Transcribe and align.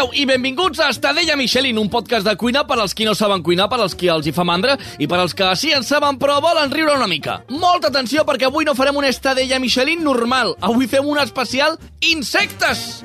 Esteu? 0.00 0.10
I 0.14 0.24
benvinguts 0.24 0.80
a 0.80 0.88
Estadella 0.90 1.36
Michelin, 1.36 1.78
un 1.78 1.88
podcast 1.90 2.26
de 2.26 2.36
cuina 2.36 2.64
per 2.66 2.78
als 2.80 2.94
qui 2.94 3.04
no 3.04 3.14
saben 3.14 3.42
cuinar, 3.42 3.68
per 3.68 3.80
als 3.80 3.94
qui 3.94 4.08
els 4.08 4.26
hi 4.26 4.32
fa 4.32 4.44
mandra 4.44 4.76
i 4.98 5.06
per 5.06 5.20
als 5.20 5.34
que 5.34 5.48
sí 5.56 5.72
en 5.72 5.84
saben 5.84 6.18
però 6.18 6.40
volen 6.40 6.70
riure 6.70 6.94
una 6.96 7.08
mica. 7.08 7.42
Molta 7.48 7.88
atenció 7.88 8.24
perquè 8.24 8.48
avui 8.48 8.64
no 8.64 8.74
farem 8.74 8.96
una 8.96 9.08
Estadella 9.08 9.60
Michelin 9.60 10.02
normal. 10.04 10.54
Avui 10.60 10.88
fem 10.88 11.06
un 11.06 11.18
especial 11.18 11.78
insectes. 12.00 13.04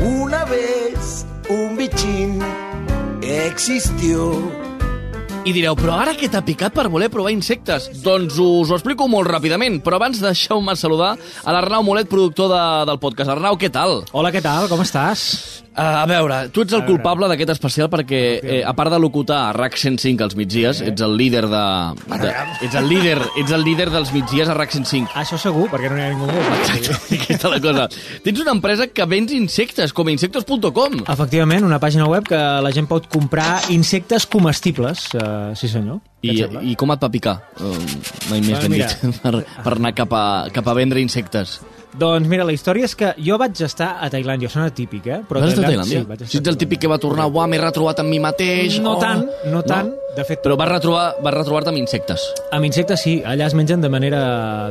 Una 0.00 0.44
vez 0.44 1.26
un 1.48 1.76
bichín 1.76 2.40
existió. 3.22 4.61
I 5.42 5.50
direu, 5.50 5.74
però 5.74 5.96
ara 5.98 6.12
què 6.14 6.28
t'ha 6.30 6.38
picat 6.46 6.74
per 6.76 6.84
voler 6.92 7.08
provar 7.10 7.32
insectes? 7.34 7.88
Doncs 8.04 8.36
us 8.38 8.70
ho 8.70 8.76
explico 8.76 9.08
molt 9.10 9.26
ràpidament, 9.26 9.80
però 9.82 9.98
abans 9.98 10.20
deixeu-me 10.22 10.76
saludar 10.78 11.16
a 11.18 11.56
l'Arnau 11.56 11.82
Molet, 11.82 12.06
productor 12.06 12.52
de, 12.52 12.62
del 12.86 13.02
podcast. 13.02 13.34
Arnau, 13.34 13.58
què 13.58 13.72
tal? 13.74 14.04
Hola, 14.14 14.30
què 14.30 14.44
tal? 14.44 14.70
Com 14.70 14.86
estàs? 14.86 15.26
Uh, 15.72 16.02
a 16.02 16.04
veure, 16.04 16.36
tu 16.52 16.60
ets 16.60 16.74
el 16.76 16.82
culpable 16.84 17.24
d'aquest 17.30 17.54
especial 17.54 17.88
perquè, 17.88 18.18
eh, 18.44 18.58
a 18.60 18.74
part 18.76 18.92
de 18.92 18.98
locutar 19.00 19.38
a 19.46 19.52
RAC 19.56 19.78
105 19.80 20.20
als 20.26 20.34
migdies, 20.36 20.82
ets 20.84 21.00
el 21.00 21.14
líder 21.16 21.46
de... 21.48 21.62
de 22.12 22.32
ets, 22.66 22.74
el 22.76 22.90
líder, 22.90 23.14
ets 23.40 23.54
el 23.56 23.64
líder 23.64 23.86
dels 23.88 24.12
migdies 24.12 24.50
a 24.52 24.56
RAC 24.58 24.74
105. 24.76 25.14
Això 25.16 25.38
segur, 25.40 25.70
perquè 25.72 25.88
no 25.88 25.96
n'hi 25.96 26.04
ha 26.04 26.10
ningú 26.12 26.28
més. 26.28 26.90
Aquesta 27.16 27.38
és 27.38 27.46
la 27.54 27.60
cosa. 27.64 27.86
Tens 28.20 28.42
una 28.44 28.52
empresa 28.52 28.90
que 28.92 29.06
vens 29.08 29.32
insectes, 29.32 29.96
com 29.96 30.12
insectos.com. 30.12 31.06
Efectivament, 31.06 31.64
una 31.64 31.80
pàgina 31.80 32.04
web 32.10 32.28
que 32.28 32.36
la 32.36 32.74
gent 32.76 32.90
pot 32.92 33.08
comprar 33.08 33.62
insectes 33.72 34.28
comestibles, 34.28 35.08
uh, 35.32 35.52
sí 35.58 35.70
senyor. 35.72 36.00
I? 36.22 36.36
I 36.72 36.76
com 36.78 36.92
et 36.94 37.02
va 37.02 37.10
picar? 37.12 37.36
Uh, 37.58 37.76
mai 38.30 38.44
més 38.44 38.60
ben 38.62 38.76
dit, 38.76 38.96
per, 39.24 39.40
per 39.42 39.74
anar 39.74 39.94
cap 39.96 40.12
a, 40.14 40.24
cap 40.54 40.68
a 40.68 40.76
vendre 40.78 41.02
insectes. 41.02 41.60
Doncs 41.92 42.24
mira, 42.30 42.44
la 42.48 42.54
història 42.56 42.86
és 42.88 42.94
que 42.96 43.10
jo 43.20 43.36
vaig 43.40 43.58
estar 43.66 43.90
a 44.00 44.08
Tailàndia, 44.12 44.48
sona 44.48 44.70
típic, 44.72 45.06
eh? 45.12 45.18
Vas 45.28 45.50
estar 45.50 45.66
a 45.66 45.68
Tailàndia? 45.68 46.00
Sí, 46.00 46.06
vaig 46.08 46.22
estar 46.22 46.30
si 46.32 46.38
ets 46.40 46.48
el 46.48 46.56
típic 46.60 46.80
que 46.80 46.88
va 46.88 46.96
tornar, 47.02 47.26
uah, 47.28 47.44
m'he 47.50 47.60
retrobat 47.60 48.00
amb 48.00 48.08
mi 48.08 48.20
mateix. 48.22 48.78
No 48.80 48.94
oh. 48.96 49.02
tant, 49.02 49.26
no 49.52 49.60
tant. 49.66 49.92
De 50.12 50.24
fet, 50.28 50.42
Però 50.44 50.58
vas 50.60 50.68
retrobar, 50.68 51.14
vas 51.24 51.32
retrobar-te 51.32 51.70
amb 51.70 51.78
insectes. 51.80 52.20
amb 52.52 52.66
insectes 52.66 53.00
sí, 53.00 53.22
allà 53.24 53.46
es 53.46 53.54
mengen 53.56 53.80
de 53.80 53.88
manera 53.88 54.18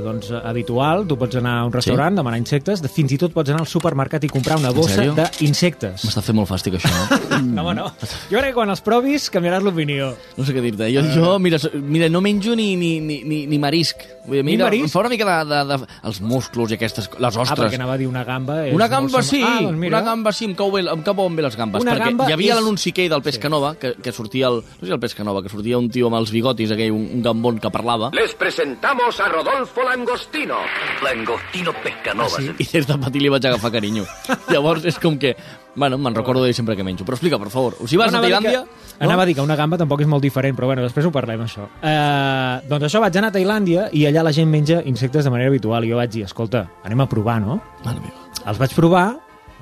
doncs, 0.02 0.30
habitual. 0.38 1.08
Tu 1.10 1.18
pots 1.18 1.40
anar 1.40 1.56
a 1.62 1.66
un 1.66 1.74
restaurant, 1.74 2.14
demanar 2.20 2.38
insectes, 2.38 2.82
de, 2.82 2.88
fins 2.88 3.16
i 3.16 3.18
tot 3.18 3.34
pots 3.34 3.50
anar 3.50 3.64
al 3.64 3.70
supermercat 3.70 4.24
i 4.24 4.30
comprar 4.30 4.60
una 4.60 4.70
bossa 4.70 5.02
d'insectes. 5.02 6.06
M'està 6.06 6.22
fent 6.22 6.38
molt 6.38 6.50
fàstic, 6.50 6.78
això. 6.78 6.90
eh? 6.90 7.42
No, 7.52 7.64
home, 7.64 7.74
no. 7.74 7.88
Jo 8.30 8.38
crec 8.38 8.52
que 8.52 8.58
quan 8.60 8.70
els 8.70 8.84
provis 8.86 9.30
canviaràs 9.34 9.64
l'opinió. 9.66 10.12
No 10.38 10.46
sé 10.46 10.54
què 10.54 10.62
dir-te. 10.62 10.92
Jo, 10.94 11.02
jo 11.16 11.32
mira, 11.42 11.58
so- 11.60 11.72
mira, 11.74 12.08
no 12.10 12.22
menjo 12.22 12.54
ni, 12.56 12.76
ni, 12.78 13.00
ni, 13.02 13.24
ni, 13.26 13.42
ni 13.50 13.58
marisc. 13.60 14.06
Vull 14.28 14.38
dir, 14.38 14.44
Ni 14.46 14.52
mira, 14.54 14.68
marisc? 14.70 14.86
Em 14.86 14.94
fa 14.94 15.02
una 15.02 15.10
mica 15.10 15.26
de, 15.26 15.40
de, 15.50 15.64
de, 15.74 15.90
els 16.06 16.22
musclos 16.22 16.70
i 16.70 16.78
aquestes... 16.78 17.10
Les 17.20 17.36
Ah, 17.38 17.42
ostres. 17.42 17.60
perquè 17.72 17.76
anava 17.76 17.94
a 17.94 17.98
dir 17.98 18.08
una 18.08 18.24
gamba. 18.24 18.68
És 18.68 18.74
Una 18.74 18.88
gamba 18.88 19.22
sí, 19.22 19.42
ah, 19.44 19.60
doncs 19.62 19.78
mira. 19.78 19.98
una 19.98 20.06
gamba 20.06 20.32
sí, 20.32 20.46
em, 20.46 20.56
cau 20.56 20.72
bé, 20.72 20.82
em 20.82 21.02
cauen 21.04 21.36
bé 21.36 21.42
les 21.44 21.56
gambes. 21.56 21.82
Una 21.82 21.94
perquè 21.96 22.06
gamba 22.06 22.30
hi 22.30 22.34
havia 22.34 22.54
és- 22.54 22.60
l'anunci 22.62 22.90
aquell 22.90 23.10
del 23.10 23.22
Pescanova, 23.22 23.76
que, 23.76 23.96
que 24.02 24.12
sortia 24.12 24.48
el... 24.48 24.64
No 24.82 24.88
sé 24.88 24.94
el 24.94 25.00
Pescanova, 25.00 25.42
que 25.44 25.50
sortia 25.50 25.78
un 25.78 25.90
tio 25.90 26.08
amb 26.08 26.16
els 26.18 26.32
bigotis, 26.32 26.72
aquell, 26.72 26.92
un, 26.92 27.10
un 27.14 27.22
gambon 27.22 27.60
que 27.60 27.70
parlava. 27.70 28.10
Les 28.14 28.34
presentamos 28.36 29.20
a 29.20 29.28
Rodolfo 29.30 29.82
Langostino. 29.84 30.56
Langostino 31.04 31.74
Pescanova. 31.84 32.42
I 32.60 32.66
des 32.72 32.88
de 32.88 32.98
petit 32.98 33.22
li 33.22 33.30
vaig 33.30 33.46
agafar 33.46 33.72
carinyo. 33.72 34.06
Llavors 34.52 34.86
és 34.86 35.00
com 35.00 35.18
que... 35.20 35.36
Bueno, 35.76 35.98
me'n 35.98 36.14
recordo 36.14 36.44
d'ell 36.44 36.54
sempre 36.54 36.76
que 36.76 36.84
menjo. 36.84 37.06
Però 37.08 37.16
explica, 37.16 37.40
per 37.40 37.50
favor. 37.50 37.78
O 37.80 37.88
sigui, 37.88 37.98
vas 38.02 38.12
a 38.14 38.18
Anava 38.18 38.28
dir 38.28 38.34
Tailàndia... 38.36 38.64
Que, 38.66 39.06
anava 39.06 39.24
a 39.24 39.26
dir 39.26 39.36
que 39.38 39.42
una 39.42 39.56
gamba 39.56 39.78
tampoc 39.80 40.02
és 40.04 40.08
molt 40.12 40.22
diferent, 40.22 40.56
però 40.58 40.68
bueno, 40.68 40.84
després 40.84 41.06
ho 41.08 41.12
parlem, 41.16 41.42
això. 41.48 41.64
Uh, 41.80 42.60
doncs 42.68 42.90
això, 42.90 43.00
vaig 43.00 43.16
anar 43.18 43.32
a 43.32 43.36
Tailàndia 43.38 43.88
i 43.96 44.04
allà 44.10 44.24
la 44.28 44.34
gent 44.36 44.50
menja 44.52 44.82
insectes 44.86 45.24
de 45.24 45.32
manera 45.32 45.48
habitual. 45.50 45.86
I 45.88 45.92
jo 45.94 45.98
vaig 46.02 46.12
dir, 46.12 46.26
escolta, 46.28 46.66
anem 46.84 47.02
a 47.06 47.10
provar, 47.10 47.40
no? 47.42 47.62
Mare 47.86 48.00
meva. 48.04 48.28
Els 48.52 48.60
vaig 48.60 48.76
provar, 48.76 49.06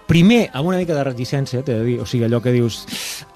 primer 0.10 0.48
amb 0.58 0.66
una 0.72 0.80
mica 0.82 0.96
de 0.98 1.04
reticència, 1.06 1.62
t'he 1.62 1.76
de 1.78 1.84
dir, 1.86 1.98
o 2.02 2.06
sigui, 2.10 2.26
allò 2.26 2.40
que 2.42 2.50
dius, 2.56 2.80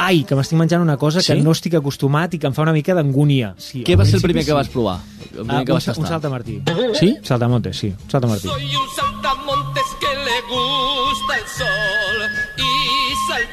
ai, 0.01 0.23
que 0.25 0.33
m'estic 0.35 0.57
menjant 0.57 0.81
una 0.81 0.97
cosa 0.97 1.21
que 1.21 1.35
Sí? 1.37 1.41
no 1.45 1.51
estic 1.53 1.75
acostumat 1.77 2.33
i 2.33 2.39
que 2.41 2.47
em 2.49 2.53
fa 2.57 2.63
una 2.65 2.73
mica 2.73 2.95
d'angúnia. 2.97 3.53
Sí, 3.61 3.83
Què 3.85 3.95
va 3.95 4.03
ser 4.09 4.15
el 4.17 4.25
primer 4.25 4.41
que 4.41 4.49
sí. 4.49 4.57
vas 4.57 4.69
provar? 4.73 4.97
El 5.21 5.29
primer 5.45 5.55
Ah, 5.59 5.63
que 5.63 5.71
un, 5.71 5.77
vas 5.77 5.87
un 5.87 5.93
tastar? 5.93 6.09
saltamartí. 6.17 6.63
Sí? 6.97 7.17
Saltamontes, 7.21 7.77
sí, 7.77 7.93
saltamartí. 8.09 8.47
Soy 8.47 8.65
un 8.65 8.89
saltamontes 8.97 9.83
que 10.01 10.07
le 10.25 10.37
gusta 10.49 11.37
el 11.37 11.47
sol 11.47 12.29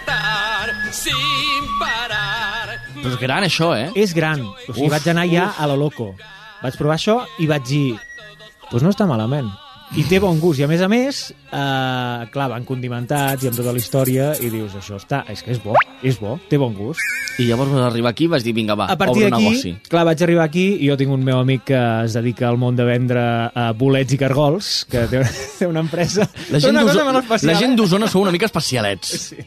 y 0.00 0.10
saltar 0.10 0.92
sin 0.92 1.78
parar. 1.78 2.80
Però 2.94 3.12
és 3.12 3.18
gran, 3.20 3.44
això, 3.44 3.74
eh? 3.76 3.90
És 3.94 4.14
gran, 4.14 4.42
o 4.42 4.54
sigui, 4.72 4.86
Uf, 4.86 4.92
vaig 4.92 5.08
anar 5.08 5.26
ja 5.28 5.54
a 5.58 5.66
lo 5.66 5.76
loco. 5.76 6.14
Vaig 6.62 6.76
provar 6.76 6.96
això 6.96 7.24
i 7.38 7.46
vaig 7.46 7.64
dir, 7.64 7.94
doncs 7.94 8.70
pues 8.70 8.82
no 8.82 8.90
està 8.90 9.06
malament. 9.06 9.50
I 9.98 10.04
té 10.06 10.20
bon 10.22 10.36
gust, 10.38 10.60
i 10.60 10.62
a 10.62 10.68
més 10.70 10.82
a 10.84 10.86
més, 10.86 11.16
eh, 11.34 12.26
clar, 12.30 12.44
van 12.52 12.62
condimentats 12.62 13.42
i 13.42 13.48
amb 13.50 13.56
tota 13.58 13.72
la 13.74 13.80
història, 13.80 14.28
i 14.38 14.46
dius, 14.52 14.76
això 14.78 15.00
està, 15.00 15.24
és 15.32 15.42
que 15.42 15.50
és 15.50 15.58
bo, 15.64 15.74
és 16.06 16.20
bo, 16.22 16.36
té 16.46 16.60
bon 16.62 16.76
gust. 16.76 17.02
I 17.42 17.48
llavors 17.48 17.72
vas 17.74 17.88
arribar 17.88 18.12
aquí 18.12 18.28
i 18.28 18.30
vas 18.30 18.46
dir, 18.46 18.54
vinga, 18.54 18.76
va, 18.78 18.86
a 18.86 18.96
partir 19.00 19.24
obre 19.24 19.32
un 19.32 19.34
d'aquí, 19.34 19.48
negoci. 19.48 19.72
clar, 19.90 20.04
vaig 20.06 20.22
arribar 20.22 20.44
aquí 20.46 20.66
i 20.78 20.92
jo 20.92 20.96
tinc 21.00 21.10
un 21.10 21.26
meu 21.26 21.40
amic 21.42 21.66
que 21.72 21.82
es 22.04 22.14
dedica 22.14 22.46
al 22.46 22.60
món 22.60 22.78
de 22.78 22.86
vendre 22.86 23.24
uh, 23.50 23.72
bolets 23.74 24.14
i 24.14 24.20
cargols, 24.20 24.70
que 24.90 25.08
té, 25.10 25.24
té 25.58 25.66
una 25.66 25.82
empresa... 25.82 26.28
La 26.54 26.62
gent 26.62 26.76
una 26.76 26.86
cosa 26.86 27.02
d'Osona 27.02 27.24
especial, 27.24 27.50
la 27.50 27.58
gent 27.58 27.74
eh? 27.74 27.78
d'Osona 27.82 28.10
sou 28.14 28.22
una 28.22 28.34
mica 28.36 28.46
especialets. 28.46 29.14
Sí. 29.26 29.42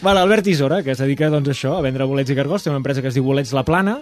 Bueno, 0.00 0.20
Albert 0.20 0.48
Isora, 0.48 0.80
que 0.82 0.96
es 0.96 1.04
dedica 1.04 1.28
doncs, 1.28 1.52
a 1.52 1.58
això, 1.58 1.76
a 1.76 1.84
vendre 1.84 2.08
bolets 2.08 2.32
i 2.32 2.38
cargols, 2.38 2.64
té 2.64 2.72
una 2.72 2.80
empresa 2.80 3.04
que 3.04 3.12
es 3.12 3.18
diu 3.18 3.28
Bolets 3.28 3.52
La 3.52 3.66
Plana, 3.68 4.00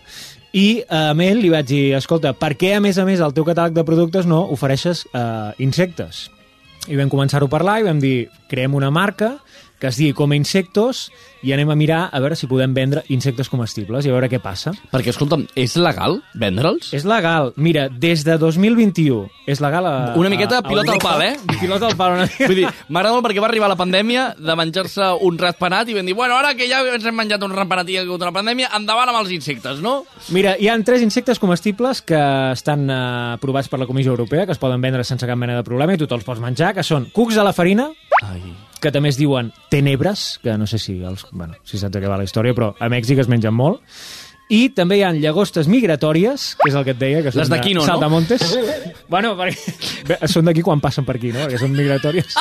i 0.53 0.81
eh, 0.81 0.85
amb 0.99 1.23
ell 1.23 1.39
li 1.43 1.51
vaig 1.51 1.67
dir, 1.69 1.83
escolta, 1.95 2.33
per 2.35 2.55
què 2.59 2.73
a 2.75 2.81
més 2.83 2.99
a 2.99 3.05
més 3.07 3.21
al 3.23 3.35
teu 3.35 3.47
catàleg 3.47 3.75
de 3.77 3.85
productes 3.87 4.27
no 4.27 4.43
ofereixes 4.51 5.05
eh, 5.15 5.53
insectes? 5.81 6.29
I 6.89 6.97
vam 6.99 7.09
començar-ho 7.13 7.49
a 7.49 7.53
parlar 7.53 7.79
i 7.81 7.87
vam 7.87 8.01
dir, 8.01 8.29
creem 8.51 8.75
una 8.77 8.91
marca 8.93 9.39
que 9.81 9.89
es 9.89 9.97
digui 9.99 10.15
Come 10.15 10.37
Insectos 10.37 11.09
i 11.41 11.55
anem 11.55 11.71
a 11.73 11.77
mirar 11.79 12.03
a 12.13 12.21
veure 12.21 12.37
si 12.37 12.47
podem 12.51 12.75
vendre 12.77 13.03
insectes 13.09 13.49
comestibles 13.49 14.05
i 14.05 14.11
a 14.11 14.15
veure 14.15 14.29
què 14.29 14.39
passa. 14.45 14.75
Perquè, 14.93 15.15
escolta'm, 15.15 15.47
és 15.59 15.75
legal 15.81 16.19
vendre'ls? 16.39 16.93
És 16.97 17.07
legal. 17.09 17.55
Mira, 17.57 17.89
des 17.89 18.25
de 18.29 18.37
2021 18.39 19.25
és 19.51 19.63
legal 19.65 19.89
a, 19.89 19.95
Una 20.21 20.31
miqueta 20.31 20.61
a, 20.61 20.63
a 20.63 20.69
pilota 20.69 20.93
al 20.95 21.03
pal, 21.03 21.25
eh? 21.25 21.33
Pilota 21.63 21.89
al 21.89 21.97
pal 21.99 22.19
una. 22.19 22.29
Vull 22.45 22.61
dir, 22.61 22.69
m'agrada 22.93 23.17
molt 23.17 23.27
perquè 23.27 23.43
va 23.43 23.49
arribar 23.49 23.71
la 23.73 23.79
pandèmia 23.81 24.27
de 24.39 24.57
menjar-se 24.61 25.11
un 25.27 25.41
ratpenat 25.41 25.91
i 25.91 25.97
vam 25.97 26.07
dir, 26.07 26.17
bueno, 26.19 26.37
ara 26.37 26.53
que 26.59 26.69
ja 26.71 26.83
ens 26.85 27.09
hem 27.09 27.17
menjat 27.17 27.43
un 27.47 27.57
ratpenat 27.57 27.89
i 27.89 27.97
hi 27.97 28.01
ha 28.01 28.05
hagut 28.05 28.23
una 28.23 28.35
pandèmia, 28.37 28.71
endavant 28.77 29.11
amb 29.11 29.23
els 29.25 29.33
insectes, 29.35 29.81
no? 29.85 30.03
Mira, 30.37 30.55
hi 30.61 30.69
ha 30.69 30.77
tres 30.85 31.03
insectes 31.05 31.41
comestibles 31.43 32.05
que 32.05 32.21
estan 32.53 32.87
eh, 32.89 33.03
aprovats 33.41 33.73
per 33.73 33.81
la 33.81 33.89
Comissió 33.89 34.13
Europea, 34.13 34.47
que 34.47 34.57
es 34.57 34.63
poden 34.63 34.85
vendre 34.85 35.05
sense 35.09 35.27
cap 35.27 35.41
mena 35.41 35.57
de 35.59 35.67
problema 35.67 35.97
i 35.97 36.01
tu 36.01 36.09
te'ls 36.11 36.27
pots 36.27 36.43
menjar, 36.43 36.75
que 36.77 36.87
són 36.87 37.11
cucs 37.17 37.41
a 37.41 37.47
la 37.47 37.57
farina, 37.57 37.91
Ai. 38.23 38.70
Que 38.81 38.91
també 38.95 39.11
es 39.13 39.19
diuen 39.21 39.53
tenebres, 39.71 40.39
que 40.43 40.57
no 40.59 40.67
sé 40.67 40.79
si, 40.81 40.99
els, 41.05 41.27
bueno, 41.33 41.55
si 41.65 41.79
saps 41.79 41.93
de 41.95 42.01
què 42.03 42.09
va 42.11 42.17
la 42.21 42.25
història, 42.27 42.55
però 42.57 42.73
a 42.81 42.89
Mèxic 42.93 43.21
es 43.23 43.29
mengen 43.31 43.55
molt. 43.55 43.81
I 44.51 44.65
també 44.75 44.97
hi 44.99 45.05
ha 45.07 45.13
llagostes 45.15 45.69
migratòries, 45.71 46.57
que 46.59 46.71
és 46.73 46.75
el 46.75 46.83
que 46.89 46.91
et 46.97 46.99
deia, 46.99 47.21
que 47.23 47.31
són 47.31 47.45
Les 47.45 47.53
d'aquí 47.53 47.71
no, 47.77 47.85
no? 47.85 47.87
saltamontes. 47.87 48.43
bueno, 49.13 49.37
perquè 49.39 49.75
bé, 50.09 50.19
són 50.33 50.49
d'aquí 50.51 50.65
quan 50.67 50.83
passen 50.83 51.07
per 51.07 51.21
aquí, 51.21 51.31
no? 51.31 51.45
Perquè 51.45 51.61
són 51.63 51.77
migratòries. 51.77 52.35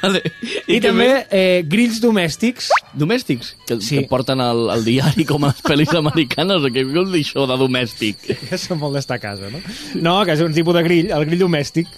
Vale. 0.00 0.22
I, 0.66 0.76
I 0.76 0.80
també 0.80 1.06
eh, 1.30 1.62
grills 1.68 1.98
domèstics, 2.00 2.70
Domèstics, 2.96 3.54
que, 3.68 3.76
Sí. 3.84 3.98
que 4.00 4.08
porten 4.08 4.40
al, 4.40 4.70
al 4.72 4.84
diari 4.86 5.26
com 5.28 5.44
a 5.44 5.50
les 5.52 5.60
pel·lis 5.64 5.92
americanes, 5.98 6.64
o 6.64 6.70
què 6.72 6.84
vol 6.88 7.10
dir 7.12 7.22
això 7.26 7.44
de 7.48 7.58
domèstic? 7.60 8.22
que 8.48 8.58
són 8.60 8.80
molt 8.80 8.96
d'estar 8.96 9.18
a 9.20 9.22
casa, 9.22 9.50
no? 9.52 9.60
No, 10.00 10.16
que 10.24 10.32
és 10.36 10.42
un 10.44 10.54
tipus 10.56 10.74
de 10.78 10.82
grill, 10.86 11.10
el 11.12 11.26
grill 11.28 11.44
domèstic. 11.44 11.90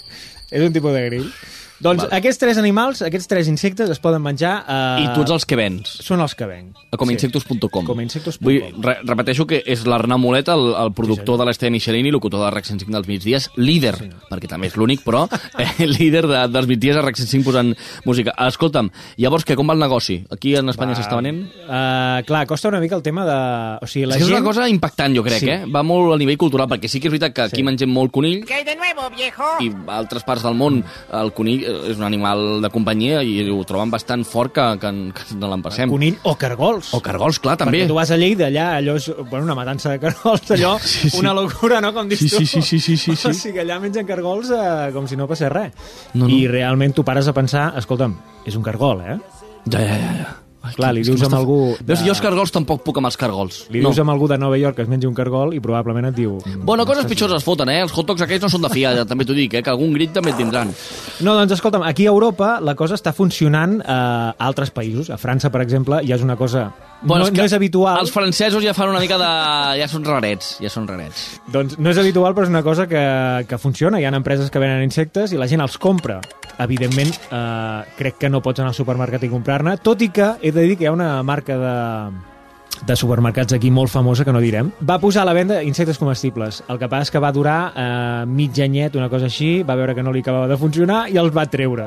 És 0.51 0.65
un 0.65 0.73
tipus 0.75 0.95
de 0.97 1.05
grill. 1.07 1.29
Doncs 1.79 2.03
Val. 2.03 2.11
aquests 2.19 2.41
tres 2.43 2.59
animals, 2.59 3.03
aquests 3.07 3.29
tres 3.31 3.47
insectes 3.47 3.91
es 3.93 4.01
poden 4.03 4.23
menjar... 4.25 4.65
Eh, 4.67 5.05
I 5.05 5.11
tu 5.15 5.23
ets 5.23 5.31
els 5.31 5.45
que 5.47 5.55
vens? 5.59 5.93
Són 6.03 6.19
els 6.25 6.35
que 6.35 6.47
venc. 6.51 6.75
A 6.91 6.99
comainsectos.com. 6.99 7.85
Comainsectos.com. 7.87 8.45
Vull, 8.49 8.83
re, 8.83 8.97
repeteixo 9.07 9.47
que 9.47 9.61
és 9.63 9.85
l'Arnau 9.87 10.19
Molet, 10.19 10.49
el, 10.51 10.73
el 10.75 10.91
productor 10.97 11.39
de 11.39 11.47
l'Estella 11.47 11.71
Michelin 11.71 12.09
i 12.09 12.13
locutor 12.15 12.43
de 12.43 12.49
RAC 12.51 12.67
105 12.67 12.91
dels 12.97 13.07
migdies, 13.07 13.47
líder, 13.63 13.95
perquè 14.31 14.51
també 14.51 14.67
és 14.73 14.75
l'únic, 14.81 15.05
però 15.07 15.27
eh, 15.63 15.87
líder 15.87 16.25
de, 16.27 16.41
dels 16.51 16.67
migdies 16.71 16.99
a 16.99 17.05
RAC 17.07 17.21
105 17.21 17.47
posant 17.47 17.71
música. 18.09 18.35
Escolta'm, 18.49 18.91
llavors, 19.23 19.47
què, 19.47 19.55
com 19.59 19.71
va 19.71 19.77
el 19.79 19.85
negoci? 19.85 20.19
Aquí 20.35 20.57
en 20.59 20.73
Espanya 20.75 20.99
s'està 20.99 21.21
venent? 21.21 21.45
Uh, 21.63 22.25
clar, 22.27 22.43
costa 22.51 22.73
una 22.73 22.83
mica 22.83 22.99
el 22.99 23.05
tema 23.07 23.23
de... 23.29 23.39
O 23.85 23.91
sigui, 23.91 24.09
la 24.11 24.17
és 24.19 24.25
que 24.25 24.27
és 24.27 24.33
gent... 24.33 24.41
una 24.41 24.51
cosa 24.51 24.67
impactant, 24.73 25.15
jo 25.15 25.23
crec, 25.27 25.45
Sí. 25.47 25.53
eh? 25.55 25.63
Va 25.71 25.85
molt 25.87 26.17
a 26.17 26.19
nivell 26.19 26.41
cultural, 26.41 26.67
perquè 26.75 26.91
sí 26.91 26.99
que 26.99 27.07
és 27.07 27.15
veritat 27.15 27.37
que 27.39 27.47
aquí 27.47 27.63
Sí. 27.63 27.67
mengem 27.71 27.91
molt 27.95 28.11
conill, 28.11 28.43
¿Qué 28.49 28.55
hay 28.59 28.65
de 28.67 28.75
nuevo, 28.75 29.07
viejo? 29.15 29.47
i 29.63 29.71
a 29.87 29.99
altres 30.03 30.25
parts 30.27 30.43
del 30.43 30.59
món 30.59 30.83
el 31.15 31.33
conill 31.37 31.68
és 31.91 31.99
un 31.99 32.05
animal 32.07 32.63
de 32.65 32.71
companyia 32.75 33.21
i 33.23 33.43
ho 33.51 33.59
troben 33.69 33.91
bastant 33.93 34.25
fort 34.29 34.53
que, 34.57 34.65
que, 34.83 34.93
que 35.15 35.37
no 35.39 35.51
l'empassem. 35.53 35.91
Conill 35.93 36.17
o 36.25 36.35
cargols. 36.41 36.93
O 36.97 37.01
cargols, 37.05 37.39
clar, 37.45 37.57
també. 37.61 37.83
Perquè 37.83 37.91
tu 37.93 37.99
vas 37.99 38.11
a 38.15 38.19
Lleida, 38.21 38.49
allà, 38.49 38.67
allò 38.81 38.97
és 38.99 39.11
bueno, 39.31 39.45
una 39.47 39.57
matança 39.59 39.93
de 39.95 40.01
cargols, 40.03 40.51
allò, 40.57 40.75
Sí, 40.83 41.11
sí. 41.11 41.19
una 41.21 41.35
locura, 41.37 41.81
no?, 41.85 41.93
com 41.95 42.09
dius 42.09 42.21
Sí, 42.25 42.29
tu. 42.31 42.41
sí, 42.45 42.47
sí, 42.47 42.63
sí, 42.81 42.97
sí, 42.97 43.15
sí, 43.17 43.29
O 43.29 43.33
sigui, 43.37 43.61
allà 43.63 43.79
mengen 43.83 44.07
cargols 44.09 44.51
eh, 44.51 44.91
com 44.97 45.07
si 45.07 45.17
no 45.21 45.29
passés 45.31 45.53
res. 45.53 45.73
No, 46.15 46.27
no. 46.27 46.35
I 46.35 46.47
realment 46.51 46.95
tu 46.97 47.05
pares 47.05 47.29
a 47.29 47.35
pensar, 47.37 47.71
escolta'm, 47.79 48.17
és 48.49 48.57
un 48.57 48.63
cargol, 48.67 49.01
eh? 49.05 49.19
Ja, 49.69 49.81
ja, 49.81 49.97
ja. 49.97 50.13
ja. 50.25 50.48
Clar, 50.77 50.93
li 50.95 51.03
dius 51.07 51.23
amb 51.27 51.35
algú 51.39 51.59
Veus, 51.79 52.01
de- 52.01 52.05
jo 52.07 52.13
els 52.13 52.21
cargols 52.21 52.53
tampoc 52.53 52.83
puc 52.85 52.99
amb 53.01 53.07
els 53.11 53.17
cargols. 53.17 53.65
Li 53.71 53.81
dius 53.81 53.99
amb 54.03 54.11
algú 54.11 54.29
de 54.29 54.39
Nova 54.39 54.59
York 54.59 54.77
que 54.77 54.83
es 54.83 54.89
mengi 54.89 55.07
un 55.09 55.15
cargol 55.15 55.55
i 55.55 55.61
probablement 55.61 56.09
et 56.11 56.15
diu... 56.17 56.39
Bueno, 56.65 56.85
coses 56.87 57.07
pitjors 57.07 57.33
es 57.37 57.45
foten, 57.45 57.69
eh? 57.73 57.81
Els 57.87 57.93
hot 57.97 58.07
dogs 58.07 58.23
aquells 58.23 58.43
no 58.43 58.49
són 58.53 58.63
de 58.67 58.71
fiar, 58.73 58.95
ja, 58.97 59.05
també 59.09 59.25
t'ho 59.25 59.35
dic, 59.37 59.55
eh? 59.55 59.63
Que 59.63 59.71
algun 59.71 59.93
grit 59.97 60.13
també 60.13 60.33
tindran. 60.37 60.73
No, 61.21 61.35
doncs 61.39 61.53
escolta'm, 61.59 61.83
aquí 61.89 62.07
a 62.07 62.13
Europa 62.15 62.59
la 62.61 62.75
cosa 62.79 62.95
està 62.99 63.13
funcionant 63.17 63.79
eh, 63.81 63.87
a 63.89 64.35
altres 64.49 64.71
països. 64.75 65.11
A 65.11 65.19
França, 65.19 65.51
per 65.55 65.63
exemple, 65.65 66.03
ja 66.07 66.17
és 66.19 66.23
una 66.27 66.37
cosa... 66.37 66.69
Bueno, 67.01 67.25
no, 67.25 67.31
és 67.31 67.37
no 67.39 67.45
és 67.47 67.53
habitual. 67.55 68.01
Els 68.03 68.11
francesos 68.11 68.63
ja 68.65 68.73
fan 68.75 68.91
una 68.91 68.99
mica 68.99 69.17
de... 69.21 69.29
Ja 69.79 69.87
són 69.87 70.03
rarets, 70.05 70.57
ja 70.61 70.71
són 70.73 70.89
rarets. 70.89 71.41
Doncs 71.55 71.77
no 71.79 71.91
és 71.93 71.99
habitual, 72.03 72.35
però 72.35 72.43
és 72.49 72.51
una 72.51 72.65
cosa 72.67 72.89
que, 72.91 73.03
que 73.47 73.59
funciona. 73.63 74.01
Hi 74.01 74.07
ha 74.09 74.15
empreses 74.19 74.51
que 74.51 74.59
venen 74.59 74.83
insectes 74.83 75.31
i 75.33 75.39
la 75.39 75.47
gent 75.47 75.63
els 75.63 75.79
compra. 75.79 76.19
Evidentment, 76.59 77.13
eh, 77.31 77.83
crec 77.99 78.19
que 78.19 78.31
no 78.31 78.43
pots 78.43 78.61
anar 78.61 78.73
al 78.73 78.79
supermercat 78.79 79.23
i 79.25 79.31
comprar-ne, 79.31 79.77
tot 79.79 80.03
i 80.03 80.11
que 80.11 80.33
he 80.43 80.51
de 80.51 80.67
dir 80.67 80.77
que 80.77 80.87
hi 80.87 80.91
ha 80.91 80.97
una 80.97 81.23
marca 81.23 81.59
de 81.59 81.75
de 82.87 82.97
supermercats 82.97 83.55
aquí 83.57 83.71
molt 83.71 83.91
famosa, 83.93 84.25
que 84.25 84.33
no 84.35 84.43
direm, 84.45 84.71
va 84.83 84.99
posar 85.03 85.23
a 85.23 85.29
la 85.29 85.35
venda 85.37 85.63
insectes 85.63 85.99
comestibles. 85.99 86.63
El 86.69 86.79
que 86.79 86.89
passa 86.89 87.09
és 87.09 87.15
que 87.15 87.23
va 87.23 87.33
durar 87.33 87.59
eh, 87.75 88.27
mig 88.27 88.59
anyet, 88.63 88.97
una 88.97 89.09
cosa 89.09 89.29
així, 89.29 89.63
va 89.67 89.77
veure 89.79 89.95
que 89.97 90.05
no 90.05 90.13
li 90.13 90.23
acabava 90.25 90.49
de 90.51 90.59
funcionar 90.61 91.07
i 91.13 91.19
els 91.21 91.35
va 91.35 91.47
treure. 91.51 91.87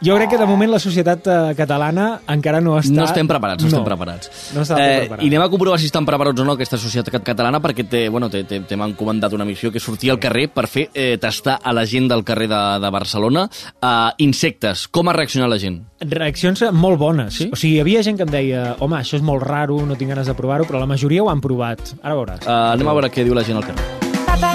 Jo 0.00 0.16
crec 0.16 0.30
que 0.32 0.40
de 0.40 0.46
moment 0.48 0.70
la 0.72 0.80
societat 0.80 1.26
eh, 1.28 1.38
catalana 1.58 2.06
encara 2.32 2.60
no 2.64 2.78
està... 2.80 2.94
No 2.96 3.04
estem 3.04 3.28
preparats, 3.28 3.64
no, 3.64 3.68
estem 3.68 3.84
preparats. 3.84 4.30
No 4.56 4.64
està 4.64 4.78
eh, 4.80 4.98
preparats. 5.04 5.24
I 5.26 5.30
anem 5.32 5.44
a 5.44 5.50
comprovar 5.52 5.80
si 5.80 5.90
estan 5.90 6.08
preparats 6.08 6.40
o 6.40 6.46
no 6.48 6.56
aquesta 6.56 6.80
societat 6.80 7.20
catalana 7.26 7.60
perquè 7.60 7.84
té, 7.88 8.06
bueno, 8.12 8.30
té, 8.32 8.44
té, 8.48 8.62
té 8.64 8.78
encomandat 8.80 9.36
una 9.36 9.46
missió 9.48 9.70
que 9.70 9.80
és 9.80 9.84
sortir 9.84 10.12
al 10.14 10.20
carrer 10.22 10.48
per 10.54 10.66
fer 10.72 10.88
eh, 10.94 11.16
tastar 11.20 11.58
a 11.62 11.74
la 11.76 11.84
gent 11.88 12.08
del 12.10 12.24
carrer 12.24 12.48
de, 12.50 12.62
de 12.80 12.92
Barcelona 12.96 13.46
eh, 13.50 13.92
insectes. 14.24 14.86
Com 14.88 15.10
ha 15.10 15.16
reaccionat 15.16 15.52
la 15.52 15.60
gent? 15.60 15.80
Reaccions 16.00 16.64
molt 16.72 16.96
bones. 17.00 17.36
Sí? 17.36 17.50
O 17.52 17.58
sigui, 17.60 17.76
hi 17.76 17.84
havia 17.84 18.04
gent 18.06 18.16
que 18.16 18.24
em 18.24 18.32
deia 18.32 18.64
home, 18.80 18.96
això 18.98 19.18
és 19.20 19.24
molt 19.26 19.44
raro, 19.44 19.82
no 19.86 19.98
tinc 20.00 20.09
ganes 20.10 20.28
de 20.30 20.34
provar-ho, 20.36 20.66
però 20.68 20.82
la 20.82 20.88
majoria 20.90 21.22
ho 21.24 21.30
han 21.30 21.40
provat. 21.40 21.94
Ara 22.02 22.16
veuràs. 22.18 22.44
Eh, 22.44 22.50
anem 22.74 22.90
a 22.90 22.94
veure 22.98 23.10
què 23.14 23.24
diu 23.26 23.36
la 23.38 23.44
gent 23.46 23.60
al 23.60 23.66
carrer. 23.66 23.86
Papá, 24.26 24.52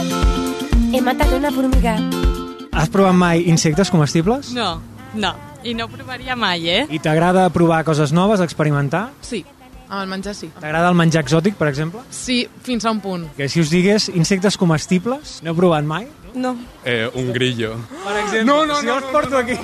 he 0.94 1.02
matado 1.02 1.40
una 1.40 1.52
formiga. 1.56 1.98
Has 2.76 2.92
provat 2.92 3.16
mai 3.16 3.46
insectes 3.50 3.90
comestibles? 3.92 4.52
No, 4.54 4.82
no. 5.16 5.34
I 5.66 5.74
no 5.74 5.88
provaria 5.90 6.36
mai, 6.38 6.68
eh? 6.70 6.82
I 6.94 7.00
t'agrada 7.02 7.48
provar 7.50 7.80
coses 7.88 8.12
noves, 8.14 8.44
experimentar? 8.44 9.08
Sí, 9.26 9.42
amb 9.90 10.02
el 10.02 10.08
menjar 10.12 10.34
sí. 10.36 10.50
T'agrada 10.60 10.90
el 10.92 10.98
menjar 11.00 11.24
exòtic, 11.26 11.56
per 11.60 11.68
exemple? 11.72 12.02
Sí, 12.10 12.44
fins 12.66 12.86
a 12.86 12.92
un 12.92 13.02
punt. 13.04 13.28
Que 13.38 13.48
si 13.50 13.62
us 13.64 13.72
digués 13.74 14.10
insectes 14.14 14.58
comestibles, 14.58 15.40
no 15.46 15.54
heu 15.54 15.58
provat 15.58 15.86
mai? 15.88 16.08
No. 16.36 16.56
Eh, 16.84 17.08
un 17.16 17.32
grillo. 17.32 17.78
Per 18.04 18.16
exemple, 18.26 18.46
no, 18.50 18.66
no, 18.68 18.80
si 18.82 18.86
no, 18.90 18.98
els 18.98 19.12
porto 19.14 19.38
aquí... 19.38 19.56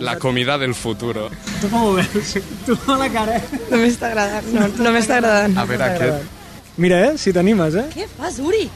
La 0.00 0.18
comida 0.18 0.56
del 0.58 0.74
futuro. 0.74 1.28
Tu 1.60 1.68
com 1.68 1.82
ho 1.84 1.92
veus? 1.98 2.36
Tu 2.66 2.76
a 2.88 2.96
la 2.98 3.10
cara, 3.12 3.36
eh? 3.36 3.60
No 3.70 3.78
m'està 3.82 4.08
agradant. 4.08 4.48
No, 4.56 4.68
no 4.80 4.94
m'està 4.96 5.20
agradant. 5.20 5.58
A 5.60 5.66
veure, 5.68 5.90
aquest 5.92 6.38
Mira, 6.80 7.02
eh, 7.10 7.18
si 7.20 7.34
t'animes, 7.36 7.76
eh? 7.76 7.90
Què 7.92 8.08
fas, 8.16 8.40
Uri? 8.40 8.70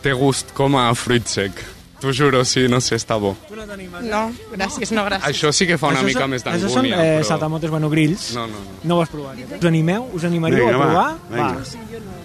té 0.00 0.14
gust 0.16 0.54
com 0.56 0.78
a 0.80 0.86
fruit 0.96 1.26
sec. 1.28 1.58
T'ho 2.00 2.12
juro, 2.16 2.44
sí, 2.48 2.62
no 2.68 2.80
sé, 2.80 2.96
està 2.96 3.18
bo. 3.20 3.34
No, 3.50 4.20
gràcies, 4.54 4.90
no 4.96 5.02
gràcies. 5.04 5.26
Això 5.28 5.50
sí 5.52 5.66
que 5.68 5.76
fa 5.76 5.88
una 5.92 6.00
Això 6.00 6.06
mica 6.06 6.22
són- 6.24 6.30
més 6.30 6.42
Això 6.46 6.68
són 6.70 6.82
d'angúnia, 6.86 6.96
eh, 7.04 7.18
però... 7.20 7.26
saltamotes, 7.28 7.70
bueno, 7.70 7.90
grills. 7.90 8.30
No, 8.34 8.46
no, 8.46 8.54
no. 8.64 8.78
No 8.84 8.96
ho 8.96 9.02
has 9.02 9.10
provat. 9.12 9.36
eh? 9.38 9.58
Us 9.58 9.64
animeu? 9.68 10.08
Us 10.14 10.24
animaríeu 10.24 10.64
Vinga, 10.64 10.74
a 10.74 10.78
va, 10.78 10.86
provar? 10.86 11.18
vinga. 11.30 11.64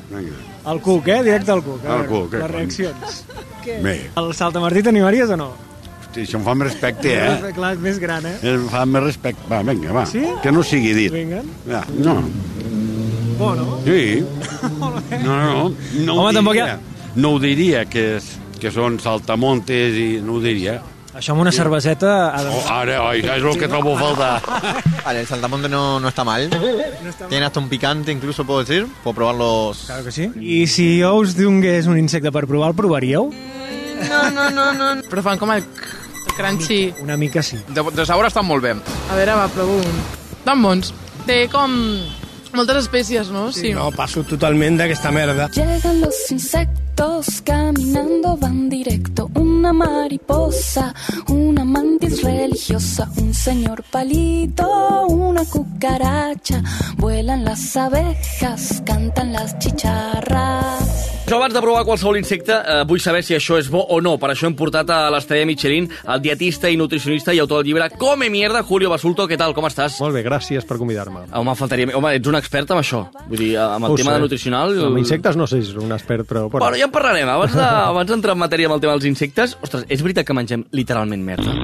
Vinga. 0.10 0.72
El 0.72 0.80
cuc, 0.81 1.07
eh? 1.10 1.22
Directe 1.24 1.51
al 1.51 1.62
cuc. 1.63 1.83
Veure, 1.83 2.07
cuc, 2.07 2.33
eh, 2.33 2.38
Les 2.39 2.51
reaccions. 2.51 3.24
Bé, 3.83 4.12
El 4.16 4.33
saltamartí 4.33 4.81
t'animaries 4.83 5.30
o 5.30 5.38
no? 5.38 5.51
hosti, 6.06 6.22
això 6.24 6.38
em 6.39 6.44
fa 6.45 6.56
més 6.56 6.69
respecte, 6.72 7.12
eh? 7.27 7.51
Clar, 7.54 7.74
és 7.75 7.80
més 7.83 8.00
gran, 8.00 8.25
eh? 8.25 8.38
Em 8.54 8.69
fa 8.72 8.86
més 8.86 9.04
respecte. 9.04 9.44
Va, 9.51 9.62
vinga, 9.68 9.92
va. 9.92 10.06
Sí? 10.07 10.24
Que 10.42 10.51
no 10.56 10.63
sigui 10.63 10.94
dit. 10.94 11.12
Vinga. 11.12 11.42
Ja, 11.68 11.83
no, 12.00 12.22
Bo, 13.38 13.54
no? 13.56 13.81
sí. 13.83 14.24
No, 14.72 15.36
no, 15.36 15.69
no. 15.69 15.75
no 16.06 16.13
ho 16.16 16.22
Home, 16.24 16.33
tampoc 16.33 16.56
hi 16.56 16.60
diria. 16.62 16.74
ha- 16.75 16.80
No 17.16 17.30
ho 17.36 17.39
diria, 17.39 17.86
que, 17.86 18.16
és, 18.18 18.25
que 18.65 18.73
són 18.73 18.97
saltamontes 18.97 19.94
i 19.94 20.09
no 20.25 20.39
ho 20.39 20.41
diria. 20.41 20.79
Això 21.15 21.31
amb 21.31 21.45
una 21.45 21.51
cerveseta... 21.56 22.12
Ha 22.35 22.41
de... 22.44 22.51
Oh, 22.51 22.63
ara, 22.73 22.95
oi, 23.07 23.21
és 23.23 23.44
el 23.45 23.59
que 23.59 23.69
trobo 23.71 23.94
a 23.95 24.00
faltar. 24.01 24.31
Vale, 25.06 25.21
el 25.21 25.27
saltamonte 25.29 25.69
no, 25.71 26.00
no 26.03 26.09
está 26.09 26.25
mal. 26.27 26.50
Tiene 27.29 27.45
hasta 27.45 27.62
un 27.62 27.69
picante, 27.69 28.12
incluso 28.12 28.44
puedo 28.44 28.65
decir. 28.65 28.88
Puedo 29.03 29.15
probarlos. 29.15 29.85
Claro 29.85 30.03
que 30.03 30.12
sí. 30.12 30.27
I 30.41 30.65
si 30.67 31.00
jo 31.00 31.13
us 31.21 31.38
donés 31.38 31.88
un 31.88 32.01
insecte 32.01 32.33
per 32.35 32.44
provar, 32.50 32.73
el 32.73 32.75
provaríeu? 32.75 33.29
No, 34.09 34.21
no, 34.31 34.50
no, 34.51 34.67
no. 34.75 34.91
Però 35.07 35.23
fan 35.23 35.39
com 35.39 35.53
el, 35.56 35.63
el 35.63 36.35
crunchy. 36.35 36.81
Una 37.06 37.15
mica 37.15 37.45
sí. 37.45 37.62
De, 37.69 37.85
de 37.95 38.06
sabor 38.09 38.27
estan 38.27 38.50
molt 38.50 38.65
bé. 38.65 38.75
A 38.75 39.15
veure, 39.15 39.39
va, 39.39 39.47
provo 39.56 39.77
un. 39.79 40.00
Tan 40.44 40.59
bons. 40.65 40.91
Té 41.29 41.45
com 41.53 41.71
moltes 42.51 42.81
espècies, 42.83 43.31
no? 43.31 43.51
Sí. 43.56 43.71
No, 43.77 43.88
passo 43.95 44.25
totalment 44.27 44.81
d'aquesta 44.81 45.15
merda. 45.15 45.47
Llegan 45.56 46.01
los 46.01 46.25
insectos 46.35 46.84
caminando, 47.44 48.38
van 48.38 48.69
directo. 48.69 49.30
Una 49.36 49.74
mariposa, 49.74 50.94
una 51.27 51.63
mantis 51.63 52.21
religiosa, 52.21 53.09
un 53.18 53.33
señor 53.33 53.83
palito, 53.83 55.07
una 55.07 55.44
cucaracha. 55.45 56.63
Vuelan 56.97 57.44
las 57.44 57.75
abejas, 57.75 58.81
cantan 58.86 59.33
las 59.33 59.57
chicharras. 59.59 61.14
Jo 61.27 61.38
abans 61.42 61.56
de 61.56 61.62
provar 61.62 61.81
qualsevol 61.88 62.19
insecte 62.19 62.54
eh, 62.54 62.83
vull 62.86 63.00
saber 63.01 63.24
si 63.25 63.33
això 63.33 63.56
és 63.57 63.66
bo 63.74 63.80
o 63.81 63.98
no. 64.04 64.12
Per 64.22 64.30
això 64.30 64.45
hem 64.45 64.54
portat 64.57 64.92
a 64.94 65.07
l'Estrella 65.10 65.48
Michelin 65.50 65.88
el 66.13 66.22
dietista 66.22 66.69
i 66.69 66.77
nutricionista 66.77 67.33
i 67.33 67.39
autor 67.42 67.63
del 67.63 67.72
llibre 67.72 67.88
Come 67.98 68.30
mierda, 68.30 68.62
Julio 68.62 68.92
Basulto. 68.94 69.25
Què 69.27 69.33
tal, 69.42 69.56
com 69.57 69.66
estàs? 69.66 69.98
Molt 70.04 70.13
bé, 70.13 70.22
gràcies 70.27 70.68
per 70.69 70.77
convidar-me. 70.77 71.24
Home, 71.33 71.56
faltaria... 71.57 71.89
Home, 71.98 72.13
ets 72.19 72.30
un 72.30 72.38
expert 72.38 72.69
en 72.75 72.83
això. 72.83 73.01
Vull 73.25 73.42
dir, 73.42 73.51
amb 73.57 73.89
el 73.89 73.95
Ho 73.95 73.98
tema 73.98 74.13
sé. 74.13 74.19
de 74.19 74.25
nutricional... 74.27 74.77
Amb 74.92 75.01
insectes 75.01 75.39
no 75.42 75.50
sé 75.50 75.63
si 75.63 75.74
és 75.74 75.81
un 75.81 75.98
expert, 75.98 76.27
però... 76.30 76.45
però... 76.45 76.62
Bueno, 76.68 76.77
ja 76.77 76.86
en 76.92 76.94
parlarem. 76.94 77.33
Abans 77.33 77.57
de- 77.57 77.66
abans 77.74 78.13
d'entrar 78.13 78.38
en 78.38 78.44
matèria 78.45 78.69
amb 78.69 78.77
el 78.77 78.86
tema 78.86 78.94
dels 78.94 79.10
insectes, 79.10 79.57
ostres, 79.66 79.89
és 79.89 80.06
veritat 80.06 80.30
que 80.30 80.38
mengem 80.38 80.68
literalment 80.77 81.25
merda. 81.25 81.57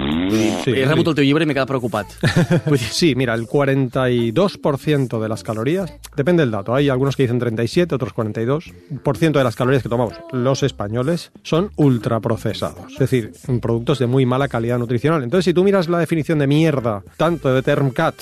Sí, 0.64 0.72
He 0.72 0.86
rebut 0.86 1.12
el 1.12 1.16
teu 1.16 1.26
llibre 1.26 1.46
i 1.46 1.48
m'he 1.50 1.56
quedat 1.56 1.70
preocupat. 1.70 2.08
Sí, 2.92 3.16
mira, 3.16 3.34
el 3.34 3.48
42% 3.48 5.20
de 5.22 5.30
las 5.30 5.44
calorías, 5.44 5.94
depende 6.16 6.44
del 6.44 6.52
dato, 6.52 6.76
hay 6.76 6.90
algunos 6.90 7.16
que 7.16 7.24
dicen 7.24 7.40
37, 7.40 7.96
otros 7.96 8.14
42% 8.14 9.32
de 9.32 9.44
las 9.44 9.56
calorías 9.56 9.84
que 9.84 9.90
tomamos 9.90 10.14
los 10.32 10.64
españoles 10.64 11.32
son 11.44 11.72
ultraprocesados, 11.76 12.94
es 12.94 13.00
decir, 13.00 13.32
en 13.48 13.60
productos 13.60 14.00
de 14.00 14.08
muy 14.08 14.26
mala 14.26 14.48
calidad 14.48 14.78
nutricional. 14.78 15.24
Entonces, 15.24 15.46
si 15.46 15.54
tú 15.54 15.64
miras 15.64 15.90
la 15.90 16.00
definición 16.00 16.40
de 16.40 16.48
mierda, 16.48 17.04
tanto 17.18 17.54
de 17.54 17.62
Termcat 17.62 18.16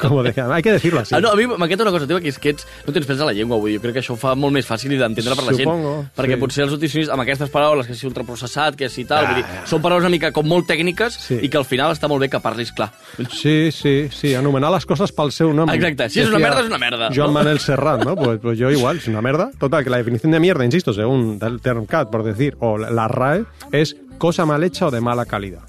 como 0.00 0.22
de... 0.22 0.32
Hay 0.40 0.62
que 0.62 0.72
decirlo 0.72 1.00
así. 1.00 1.14
Ah, 1.14 1.20
no, 1.20 1.30
a 1.30 1.36
mi 1.36 1.46
m'encanta 1.46 1.82
una 1.84 1.90
cosa 1.92 2.06
teva, 2.06 2.20
que 2.20 2.28
és 2.28 2.38
que 2.38 2.50
ets, 2.50 2.66
no 2.86 2.92
tens 2.92 3.06
pèls 3.06 3.20
a 3.20 3.26
la 3.28 3.32
llengua, 3.32 3.56
vull 3.58 3.70
dir. 3.70 3.78
Jo 3.78 3.82
crec 3.82 3.94
que 3.94 4.00
això 4.02 4.14
ho 4.14 4.16
fa 4.20 4.34
molt 4.34 4.52
més 4.54 4.66
fàcil 4.68 4.94
d'entendre 4.98 5.34
per 5.36 5.44
la 5.44 5.52
gent. 5.52 5.66
Supongo, 5.68 6.06
Perquè 6.16 6.34
sí. 6.36 6.40
potser 6.40 6.64
els 6.64 6.72
nutricionistes, 6.72 7.12
amb 7.12 7.22
aquestes 7.22 7.50
paraules, 7.50 7.86
que 7.86 7.94
si 7.94 8.06
ultraprocessat, 8.06 8.76
que 8.76 8.88
si 8.88 9.04
tal, 9.04 9.24
Ah, 9.24 9.28
vull 9.32 9.42
dir, 9.42 9.46
són 9.68 9.82
paraules 9.82 10.02
una 10.06 10.10
mica 10.14 10.32
com 10.32 10.46
molt 10.46 10.66
tècniques 10.66 11.18
Sí. 11.28 11.38
i 11.42 11.48
que 11.48 11.58
al 11.58 11.64
final 11.64 11.92
està 11.92 12.08
molt 12.08 12.20
bé 12.20 12.28
que 12.30 12.40
parlis 12.40 12.72
clar. 12.72 12.90
Sí, 13.30 13.70
sí, 13.72 14.08
sí, 14.10 14.34
anomenar 14.34 14.70
les 14.72 14.86
coses 14.86 15.12
pel 15.12 15.32
seu 15.32 15.52
nom. 15.52 15.68
Exacte, 15.70 16.08
si 16.10 16.20
és 16.20 16.28
una 16.28 16.38
merda, 16.38 16.60
és 16.60 16.66
una 16.66 16.78
merda, 16.78 17.08
Joan 17.14 17.28
¿no? 17.28 17.32
Manuel 17.34 17.58
Serrat, 17.60 18.04
¿no? 18.04 18.16
Pues, 18.16 18.38
pues 18.40 18.58
yo 18.58 18.70
igual, 18.70 18.96
es 18.98 19.08
una 19.08 19.20
merda. 19.22 19.50
Total, 19.58 19.84
que 19.84 19.90
la 19.90 19.98
definición 19.98 20.32
de 20.32 20.40
mierda, 20.40 20.64
insisto, 20.64 20.92
según 20.92 21.38
el 21.42 21.60
Termcat, 21.60 22.10
por 22.10 22.22
decir, 22.24 22.56
o 22.60 22.78
la- 22.78 22.90
la 22.90 23.08
RAE, 23.08 23.44
es 23.72 23.96
cosa 24.18 24.46
mal 24.46 24.62
hecha 24.64 24.86
o 24.86 24.90
de 24.90 25.00
mala 25.00 25.26
calidad. 25.26 25.62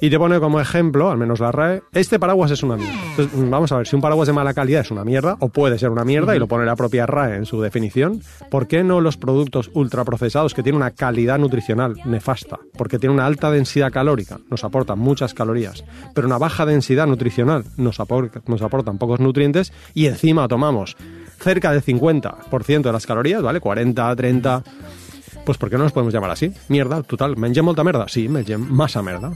Y 0.00 0.10
te 0.10 0.18
pone 0.18 0.40
como 0.40 0.60
ejemplo, 0.60 1.10
al 1.10 1.18
menos 1.18 1.40
la 1.40 1.52
RAE, 1.52 1.82
este 1.92 2.18
paraguas 2.18 2.50
es 2.50 2.62
una 2.62 2.76
mierda. 2.76 3.00
Entonces, 3.10 3.38
mm, 3.38 3.50
vamos 3.50 3.72
a 3.72 3.78
ver, 3.78 3.86
si 3.86 3.96
un 3.96 4.02
paraguas 4.02 4.26
de 4.26 4.32
mala 4.32 4.54
calidad 4.54 4.80
es 4.80 4.90
una 4.90 5.04
mierda, 5.04 5.36
o 5.40 5.48
puede 5.48 5.78
ser 5.78 5.90
una 5.90 6.04
mierda, 6.04 6.34
y 6.34 6.38
lo 6.38 6.48
pone 6.48 6.64
la 6.64 6.76
propia 6.76 7.06
RAE 7.06 7.36
en 7.36 7.46
su 7.46 7.60
definición, 7.60 8.22
¿por 8.50 8.66
qué 8.66 8.82
no 8.82 9.00
los 9.00 9.16
productos 9.16 9.70
ultraprocesados 9.74 10.54
que 10.54 10.62
tienen 10.62 10.76
una 10.76 10.90
calidad 10.90 11.38
nutricional 11.38 11.94
nefasta? 12.04 12.58
Porque 12.76 12.98
tienen 12.98 13.14
una 13.14 13.26
alta 13.26 13.50
densidad 13.50 13.92
calórica, 13.92 14.38
nos 14.50 14.64
aportan 14.64 14.98
muchas 14.98 15.34
calorías, 15.34 15.84
pero 16.14 16.26
una 16.26 16.38
baja 16.38 16.66
densidad 16.66 17.06
nutricional 17.06 17.64
nos, 17.76 17.98
nos 18.46 18.62
aportan 18.62 18.98
pocos 18.98 19.20
nutrientes, 19.20 19.72
y 19.94 20.06
encima 20.06 20.48
tomamos 20.48 20.96
cerca 21.40 21.72
del 21.72 21.82
50% 21.82 22.82
de 22.82 22.92
las 22.92 23.06
calorías, 23.06 23.42
¿vale? 23.42 23.60
40, 23.60 24.14
30... 24.16 24.62
Pues 25.50 25.58
¿por 25.58 25.68
qué 25.68 25.76
no 25.76 25.82
nos 25.82 25.90
podemos 25.92 26.14
llamar 26.14 26.30
así? 26.30 26.52
Mierda, 26.68 27.02
total. 27.02 27.36
¿Mengem 27.36 27.64
molta 27.64 27.82
merda? 27.82 28.04
Sí, 28.06 28.28
mengem 28.28 28.60
massa 28.70 29.02
merda. 29.02 29.32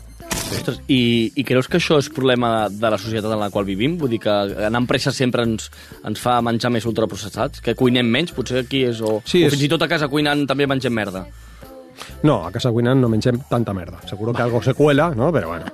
Ostres, 0.55 0.77
i, 0.87 1.33
I 1.35 1.43
creus 1.43 1.67
que 1.67 1.81
això 1.81 1.97
és 1.99 2.07
problema 2.15 2.69
de 2.71 2.91
la 2.93 2.99
societat 3.03 3.33
en 3.35 3.41
la 3.41 3.49
qual 3.51 3.67
vivim? 3.67 3.97
Vull 3.99 4.13
dir 4.13 4.21
que 4.23 4.31
anar 4.31 4.79
amb 4.79 4.87
pressa 4.87 5.11
sempre 5.11 5.43
ens, 5.43 5.67
ens 6.07 6.23
fa 6.23 6.37
menjar 6.47 6.71
més 6.71 6.87
ultraprocessats? 6.87 7.59
Que 7.65 7.75
cuinem 7.75 8.07
menys, 8.07 8.31
potser 8.37 8.61
aquí 8.63 8.85
és... 8.87 9.01
O, 9.03 9.17
Sí, 9.27 9.43
o 9.43 9.49
és- 9.49 9.57
fins 9.57 9.67
i 9.67 9.71
tot 9.75 9.83
a 9.83 9.91
casa 9.91 10.07
cuinant 10.13 10.47
també 10.47 10.69
mengem 10.71 10.95
merda. 10.95 11.25
No, 12.23 12.45
a 12.47 12.53
casa 12.55 12.71
cuinant 12.71 13.03
no 13.03 13.11
mengem 13.11 13.43
tanta 13.51 13.75
merda. 13.75 13.99
Seguro 14.07 14.33
que 14.33 14.43
algo 14.47 14.63
se 14.63 14.75
cuela, 14.79 15.11
¿no? 15.19 15.33
Pero 15.33 15.49
bueno. 15.49 15.67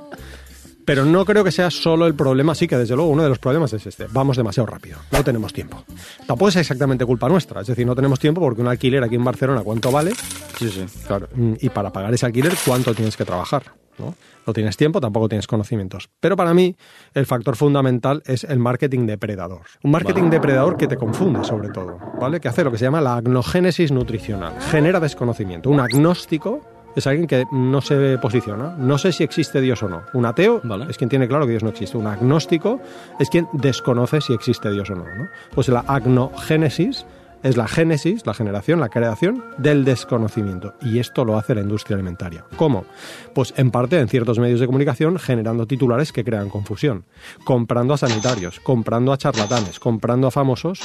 Pero 0.90 1.04
no 1.04 1.25
creo 1.25 1.44
que 1.44 1.52
sea 1.52 1.70
solo 1.70 2.04
el 2.09 2.16
problema, 2.16 2.52
sí 2.52 2.66
que 2.66 2.76
desde 2.76 2.97
luego 2.97 3.12
uno 3.12 3.23
de 3.23 3.28
los 3.28 3.38
problemas 3.38 3.73
es 3.73 3.87
este. 3.87 4.09
Vamos 4.11 4.37
demasiado 4.37 4.66
rápido, 4.66 4.99
no 5.12 5.23
tenemos 5.23 5.52
tiempo. 5.52 5.85
Tampoco 6.26 6.49
es 6.49 6.56
exactamente 6.56 7.06
culpa 7.06 7.28
nuestra, 7.28 7.61
es 7.61 7.68
decir, 7.68 7.87
no 7.87 7.94
tenemos 7.94 8.18
tiempo 8.18 8.40
porque 8.40 8.61
un 8.61 8.66
alquiler 8.66 9.04
aquí 9.04 9.14
en 9.14 9.23
Barcelona, 9.23 9.62
¿cuánto 9.62 9.92
vale? 9.92 10.11
Sí, 10.59 10.68
sí. 10.68 10.85
Claro, 11.06 11.28
mm, 11.32 11.52
y 11.61 11.68
para 11.68 11.92
pagar 11.92 12.12
ese 12.12 12.26
alquiler, 12.26 12.54
¿cuánto 12.66 12.92
tienes 12.92 13.16
que 13.16 13.25
trabajar? 13.25 13.62
¿no? 14.00 14.16
no 14.47 14.52
tienes 14.52 14.76
tiempo, 14.76 15.00
tampoco 15.00 15.28
tienes 15.28 15.47
conocimientos. 15.47 16.11
Pero 16.18 16.37
para 16.37 16.54
mí, 16.54 16.75
el 17.14 17.26
factor 17.26 17.54
fundamental 17.54 18.23
es 18.26 18.44
el 18.44 18.59
marketing 18.59 19.06
depredador. 19.06 19.62
Un 19.82 19.92
marketing 19.92 20.30
depredador 20.30 20.76
que 20.76 20.88
te 20.88 20.97
confunde, 20.97 21.44
sobre 21.44 21.68
todo, 21.68 21.99
¿vale? 22.20 22.40
Que 22.40 22.49
hace 22.49 22.64
lo 22.64 22.73
que 22.73 22.78
se 22.78 22.87
llama 22.87 23.00
la 23.00 23.16
agnogénesis 23.16 23.92
nutricional. 23.92 24.54
Genera 24.70 24.99
desconocimiento. 24.99 25.70
Un 25.70 25.80
agnóstico 25.80 26.62
es 26.97 27.06
alguien 27.06 27.26
que 27.26 27.47
no 27.52 27.80
se 27.80 28.18
posiciona. 28.18 28.75
No 28.76 28.99
sé 28.99 29.12
si 29.12 29.25
existe 29.25 29.61
Dios 29.61 29.82
o 29.82 29.88
no. 29.88 30.02
Un 30.14 30.26
ateo 30.26 30.62
es 30.88 30.97
quien 30.97 31.11
tiene 31.11 31.28
claro 31.28 31.44
que 31.44 31.52
Dios 31.52 31.62
no 31.62 31.70
existe. 31.70 31.97
Un 31.97 32.06
agnóstico 32.06 32.80
es 33.18 33.28
quien 33.30 33.49
desconoce 33.52 34.20
si 34.20 34.32
existe 34.32 34.70
Dios 34.70 34.90
o 34.90 34.94
no. 34.94 35.04
¿no? 35.04 35.28
Pues 35.54 35.68
la 35.68 35.80
agnogénesis 35.80 37.06
es 37.42 37.56
la 37.56 37.66
génesis, 37.68 38.26
la 38.26 38.35
generación, 38.35 38.80
la 38.80 38.88
creación 38.88 39.44
del 39.59 39.85
desconocimiento. 39.85 40.75
Y 40.82 40.99
esto 40.99 41.25
lo 41.25 41.38
hace 41.38 41.54
la 41.54 41.62
industria 41.62 41.94
alimentaria. 41.94 42.44
¿Cómo? 42.56 42.85
Pues 43.35 43.54
en 43.56 43.70
parte 43.70 43.99
en 43.99 44.09
ciertos 44.09 44.38
medios 44.38 44.61
de 44.61 44.66
comunicación 44.66 45.18
generando 45.18 45.66
titulares 45.66 46.12
que 46.12 46.25
crean 46.25 46.50
confusión, 46.50 47.04
comprando 47.44 47.94
a 47.94 47.99
sanitarios, 47.99 48.61
comprando 48.61 49.12
a 49.12 49.18
charlatanes, 49.18 49.80
comprando 49.80 50.26
a 50.26 50.30
famosos 50.30 50.80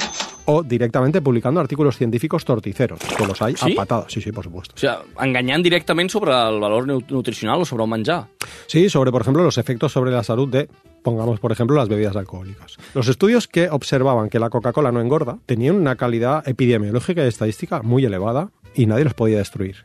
o 0.46 0.62
directamente 0.62 1.20
publicando 1.20 1.60
artículos 1.60 1.96
científicos 1.96 2.44
torticeros, 2.44 2.98
que 3.00 3.26
los 3.26 3.40
hay 3.42 3.54
¿Sí? 3.56 3.72
a 3.72 3.76
patadas. 3.76 4.06
Sí, 4.12 4.20
sí, 4.20 4.32
por 4.32 4.44
supuesto. 4.44 4.74
O 4.74 4.78
sigui, 4.78 4.94
enganyant 5.20 5.62
directament 5.64 6.10
sobre 6.10 6.32
el 6.32 6.58
valor 6.60 6.86
nu- 6.86 7.02
nutricional 7.08 7.60
o 7.60 7.64
sobre 7.64 7.84
el 7.84 7.90
menjar. 7.90 8.26
Sí, 8.66 8.88
sobre, 8.88 9.10
por 9.12 9.22
ejemplo, 9.22 9.42
los 9.42 9.58
efectos 9.58 9.92
sobre 9.92 10.10
la 10.10 10.22
salud 10.22 10.48
de, 10.48 10.68
pongamos, 11.02 11.40
por 11.40 11.52
ejemplo, 11.52 11.76
las 11.76 11.88
bebidas 11.88 12.16
alcohólicas. 12.16 12.76
Los 12.94 13.08
estudios 13.08 13.48
que 13.48 13.68
observaban 13.70 14.28
que 14.28 14.38
la 14.38 14.50
Coca-Cola 14.50 14.92
no 14.92 15.00
engorda 15.00 15.38
tenían 15.46 15.76
una 15.76 15.96
calidad 15.96 16.46
epidemiológica 16.48 17.24
y 17.24 17.28
estadística 17.28 17.82
muy 17.82 18.04
elevada 18.04 18.50
y 18.74 18.86
nadie 18.86 19.04
los 19.04 19.14
podía 19.14 19.38
destruir. 19.38 19.76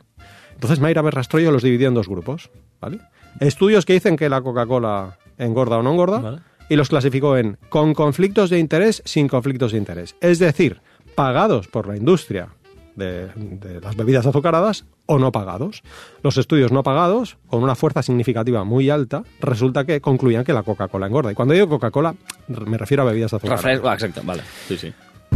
Entonces 0.54 0.78
Mayra 0.80 1.02
Berrastrollo 1.02 1.50
los 1.50 1.62
dividió 1.64 1.88
en 1.88 1.94
dos 1.94 2.08
grupos, 2.08 2.50
¿vale? 2.80 3.00
Estudios 3.40 3.84
que 3.84 3.94
dicen 3.94 4.16
que 4.16 4.28
la 4.28 4.42
Coca-Cola 4.42 5.18
engorda 5.38 5.78
o 5.78 5.82
no 5.82 5.90
engorda 5.92 6.44
y 6.68 6.76
los 6.76 6.88
clasificó 6.88 7.36
en 7.36 7.58
con 7.68 7.94
conflictos 7.94 8.50
de 8.50 8.58
interés, 8.58 9.02
sin 9.04 9.28
conflictos 9.28 9.72
de 9.72 9.78
interés. 9.78 10.16
Es 10.20 10.38
decir, 10.38 10.80
pagados 11.14 11.68
por 11.68 11.86
la 11.86 11.96
industria 11.96 12.48
de, 12.96 13.28
de 13.34 13.80
las 13.80 13.96
bebidas 13.96 14.26
azucaradas 14.26 14.84
o 15.06 15.18
no 15.18 15.32
pagados. 15.32 15.82
Los 16.22 16.36
estudios 16.38 16.72
no 16.72 16.82
pagados, 16.82 17.38
con 17.48 17.62
una 17.62 17.74
fuerza 17.74 18.02
significativa 18.02 18.64
muy 18.64 18.90
alta, 18.90 19.22
resulta 19.40 19.84
que 19.84 20.00
concluían 20.00 20.44
que 20.44 20.52
la 20.52 20.62
Coca-Cola 20.62 21.06
engorda. 21.06 21.32
Y 21.32 21.34
cuando 21.34 21.54
digo 21.54 21.68
Coca-Cola, 21.68 22.14
me 22.48 22.78
refiero 22.78 23.02
a 23.02 23.06
bebidas 23.06 23.34
azucaradas. 23.34 23.80
Ah, 23.84 23.94
exacte, 23.94 24.20
vale. 24.24 24.42
Sí, 24.68 24.76
sí. 24.76 24.92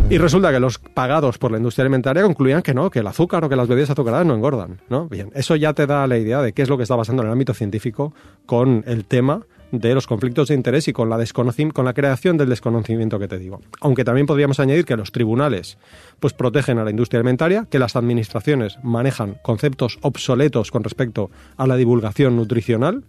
Y 0.09 0.19
resulta 0.19 0.53
que 0.53 0.61
los 0.61 0.79
pagados 0.79 1.37
por 1.39 1.51
la 1.51 1.57
industria 1.57 1.83
alimentaria 1.83 2.23
concluían 2.23 2.63
que 2.63 2.75
no, 2.75 2.91
que 2.91 3.01
el 3.01 3.07
azúcar 3.09 3.45
o 3.45 3.49
que 3.49 3.57
las 3.57 3.67
bebidas 3.67 3.91
azucaradas 3.91 4.25
no 4.25 4.35
engordan, 4.35 4.81
¿no? 4.89 5.09
Bien, 5.09 5.33
eso 5.35 5.57
ya 5.57 5.73
te 5.73 5.87
da 5.87 6.07
la 6.07 6.17
idea 6.17 6.41
de 6.43 6.53
qué 6.53 6.63
es 6.63 6.69
lo 6.69 6.77
que 6.77 6.85
está 6.85 6.97
pasando 6.97 7.23
en 7.23 7.29
el 7.29 7.33
ámbito 7.33 7.55
científico 7.55 8.15
con 8.45 8.85
el 8.87 9.05
tema 9.05 9.47
de 9.73 9.95
los 9.95 10.07
conflictos 10.07 10.49
de 10.49 10.55
interés 10.55 10.89
y 10.89 10.93
con 10.93 11.09
la, 11.09 11.25
con 11.73 11.85
la 11.85 11.95
creación 11.95 12.37
del 12.37 12.49
desconocimiento 12.49 13.19
que 13.19 13.29
te 13.29 13.39
digo. 13.39 13.61
Aunque 13.81 14.05
también 14.05 14.27
podríamos 14.27 14.61
añadir 14.61 14.85
que 14.85 14.97
los 14.97 15.13
tribunales 15.13 15.79
pues 16.21 16.33
protegen 16.33 16.79
a 16.79 16.85
la 16.85 16.91
industria 16.91 17.21
alimentaria, 17.21 17.67
que 17.71 17.79
las 17.79 17.97
administraciones 17.97 18.79
manejan 18.83 19.39
conceptos 19.43 19.99
obsoletos 20.03 20.71
con 20.71 20.85
respecto 20.85 21.31
a 21.57 21.67
la 21.67 21.77
divulgación 21.77 22.37
nutricional 22.37 23.05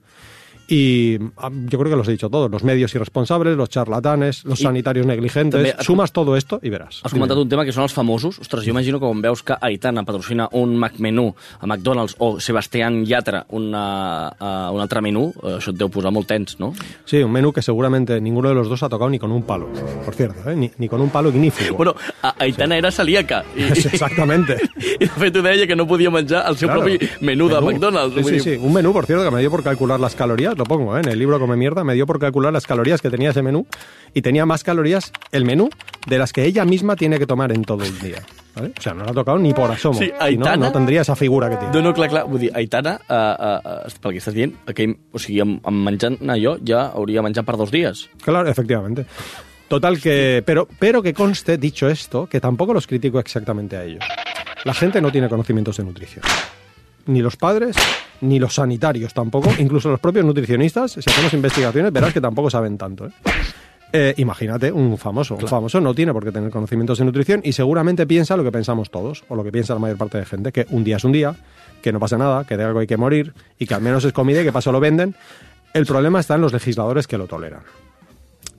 y 0.68 1.18
ah, 1.38 1.50
yo 1.52 1.80
creo 1.80 1.90
que 1.92 1.96
los 1.96 2.08
he 2.08 2.12
dicho 2.12 2.30
todos, 2.30 2.52
los 2.52 2.64
medios 2.64 2.94
irresponsables, 2.94 3.56
los 3.56 3.70
charlatanes, 3.70 4.44
los 4.46 4.60
I 4.60 4.64
sanitarios 4.64 5.06
negligentes, 5.06 5.62
també 5.62 5.84
sumas 5.84 6.12
todo 6.12 6.36
esto 6.36 6.60
y 6.62 6.70
verás. 6.70 7.00
Has 7.04 7.14
comentat 7.14 7.38
un 7.38 7.48
tema 7.48 7.64
que 7.66 7.72
són 7.72 7.84
els 7.88 7.94
famosos. 7.96 8.40
Ostres, 8.40 8.66
jo 8.66 8.72
imagino 8.76 9.00
que 9.00 9.06
quan 9.08 9.22
veus 9.22 9.44
que 9.44 9.56
Aitana 9.62 10.04
patrocina 10.04 10.50
un 10.52 10.76
McMenú 10.78 11.34
a 11.60 11.66
McDonald's 11.68 12.16
o 12.20 12.40
Sebastián 12.40 13.06
Yatra 13.06 13.46
una, 13.50 14.32
uh, 14.40 14.76
un 14.76 14.82
altre 14.82 15.02
menú, 15.02 15.30
eh, 15.44 15.56
això 15.58 15.72
et 15.72 15.78
deu 15.80 15.88
posar 15.90 16.12
molt 16.12 16.28
tens, 16.28 16.60
no? 16.60 16.74
Sí, 17.06 17.22
un 17.24 17.32
menú 17.32 17.54
que 17.54 17.62
seguramente 17.62 18.20
ninguno 18.20 18.50
de 18.50 18.56
los 18.56 18.68
dos 18.68 18.84
ha 18.84 18.90
tocado 18.90 19.10
ni 19.10 19.20
con 19.20 19.32
un 19.32 19.44
palo, 19.44 19.70
por 20.04 20.14
cierto, 20.16 20.50
¿eh? 20.50 20.56
ni, 20.56 20.70
ni 20.78 20.90
con 20.90 21.00
un 21.02 21.10
palo 21.10 21.30
ignífugo. 21.30 21.78
Bueno, 21.78 21.96
a- 22.22 22.36
Aitana 22.40 22.76
era 22.78 22.92
celíaca. 22.92 23.46
I, 23.56 23.64
Exactamente. 23.64 24.58
I 25.00 25.06
de 25.06 25.08
fet 25.08 25.36
ho 25.38 25.42
deia 25.42 25.66
que 25.68 25.76
no 25.76 25.88
podia 25.88 26.12
menjar 26.12 26.44
el 26.50 26.58
seu 26.58 26.68
Claro. 26.68 26.82
propi 26.84 27.00
menú 27.22 27.48
de 27.48 27.62
McDonald's. 27.62 28.16
Sí, 28.16 28.24
sí, 28.24 28.32
dir, 28.32 28.42
sí. 28.42 28.58
Un 28.60 28.74
menú, 28.74 28.92
por 28.92 29.06
cierto, 29.06 29.24
que 29.24 29.32
me 29.32 29.40
dio 29.40 29.50
por 29.50 29.64
calcular 29.64 30.00
las 30.00 30.16
calorías, 30.16 30.57
lo 30.58 30.66
pongo 30.66 30.98
¿eh? 30.98 31.02
en 31.02 31.08
el 31.08 31.20
libro 31.20 31.40
Come 31.40 31.56
Mierda, 31.56 31.84
me 31.84 31.94
dio 31.94 32.06
por 32.06 32.20
calcular 32.20 32.52
las 32.52 32.66
calorías 32.66 33.02
que 33.02 33.10
tenía 33.10 33.30
ese 33.30 33.42
menú 33.42 33.68
y 34.14 34.22
tenía 34.22 34.46
más 34.46 34.64
calorías 34.64 35.12
el 35.32 35.46
menú 35.46 35.70
de 36.08 36.18
las 36.18 36.34
que 36.34 36.46
ella 36.46 36.66
misma 36.66 36.96
tiene 36.96 37.20
que 37.20 37.28
tomar 37.28 37.52
en 37.52 37.64
todo 37.64 37.84
el 37.84 37.98
día. 38.00 38.24
¿vale? 38.56 38.74
O 38.78 38.82
sea, 38.82 38.94
no 38.94 39.04
la 39.06 39.12
ha 39.12 39.14
tocado 39.14 39.38
ni 39.38 39.54
por 39.54 39.72
asomo. 39.72 40.00
Sí, 40.00 40.12
no, 40.38 40.58
no 40.58 40.72
tendría 40.72 41.02
esa 41.02 41.16
figura 41.16 41.50
que 41.50 41.58
tiene. 41.58 41.74
No, 41.74 41.82
no, 41.82 41.94
clar, 41.94 42.10
clar. 42.10 42.26
Vull 42.28 42.40
dir, 42.40 42.52
Aitana, 42.56 43.00
uh, 43.08 43.14
uh, 43.14 43.86
uh, 43.88 44.00
pel 44.02 44.16
que 44.16 44.22
estàs 44.22 44.36
dient, 44.36 44.56
aquell, 44.68 44.98
o 45.14 45.22
sigui, 45.22 45.40
amb, 45.44 45.60
amb 45.68 45.86
menjant 45.86 46.18
allò 46.34 46.58
ja 46.66 46.88
hauria 46.90 47.24
menjat 47.26 47.46
per 47.46 47.58
dos 47.60 47.72
dies. 47.72 48.08
Claro, 48.26 48.50
efectivamente. 48.50 49.06
Total 49.68 50.00
que, 50.00 50.44
pero, 50.46 50.68
pero 50.80 51.02
que 51.04 51.14
conste, 51.14 51.58
dicho 51.58 51.90
esto, 51.90 52.26
que 52.28 52.40
tampoco 52.40 52.74
los 52.74 52.88
critico 52.88 53.20
exactamente 53.20 53.76
a 53.76 53.84
ellos. 53.84 54.04
La 54.64 54.74
gente 54.74 55.02
no 55.02 55.12
tiene 55.12 55.30
conocimientos 55.30 55.78
de 55.78 55.84
nutrición. 55.84 56.24
Ni 57.06 57.22
los 57.22 57.36
padres, 57.36 57.76
ni 58.22 58.40
los 58.40 58.56
sanitarios 58.56 59.14
tampoco. 59.14 59.50
Incluso 59.60 59.90
los 59.90 60.00
propios 60.00 60.26
nutricionistas, 60.26 60.92
si 60.92 61.00
hacemos 61.00 61.34
investigaciones, 61.34 61.92
verás 61.92 62.14
que 62.14 62.22
tampoco 62.22 62.50
saben 62.50 62.78
tanto. 62.78 63.08
¿eh? 63.08 63.12
Eh, 63.94 64.14
imagínate 64.18 64.72
un 64.72 64.98
famoso. 64.98 65.36
Un 65.36 65.48
famoso 65.48 65.80
no 65.80 65.94
tiene 65.94 66.14
por 66.14 66.24
qué 66.24 66.32
tener 66.32 66.50
conocimientos 66.50 67.00
de 67.00 67.06
nutrición 67.06 67.42
y 67.44 67.54
seguramente 67.54 68.06
piensa 68.06 68.36
lo 68.36 68.44
que 68.44 68.52
pensamos 68.52 68.92
todos, 68.92 69.24
o 69.30 69.36
lo 69.36 69.44
que 69.44 69.52
piensa 69.52 69.74
la 69.74 69.80
mayor 69.80 69.98
parte 69.98 70.18
de 70.18 70.26
gente, 70.26 70.52
que 70.52 70.66
un 70.72 70.84
día 70.84 70.98
es 70.98 71.04
un 71.04 71.14
día, 71.14 71.36
que 71.82 71.92
no 71.92 72.00
pasa 72.00 72.18
nada, 72.18 72.44
que 72.44 72.58
de 72.58 72.64
algo 72.64 72.80
hay 72.80 72.88
que 72.88 72.98
morir 72.98 73.34
y 73.58 73.66
que 73.66 73.74
al 73.74 73.82
menos 73.82 74.04
es 74.04 74.14
comida 74.14 74.42
y 74.42 74.44
que 74.44 74.52
paso 74.52 74.72
lo 74.72 74.80
venden. 74.80 75.16
El 75.74 75.86
problema 75.86 76.20
está 76.20 76.36
en 76.36 76.42
los 76.42 76.54
legisladores 76.54 77.08
que 77.08 77.18
lo 77.18 77.28
toleran. 77.28 77.62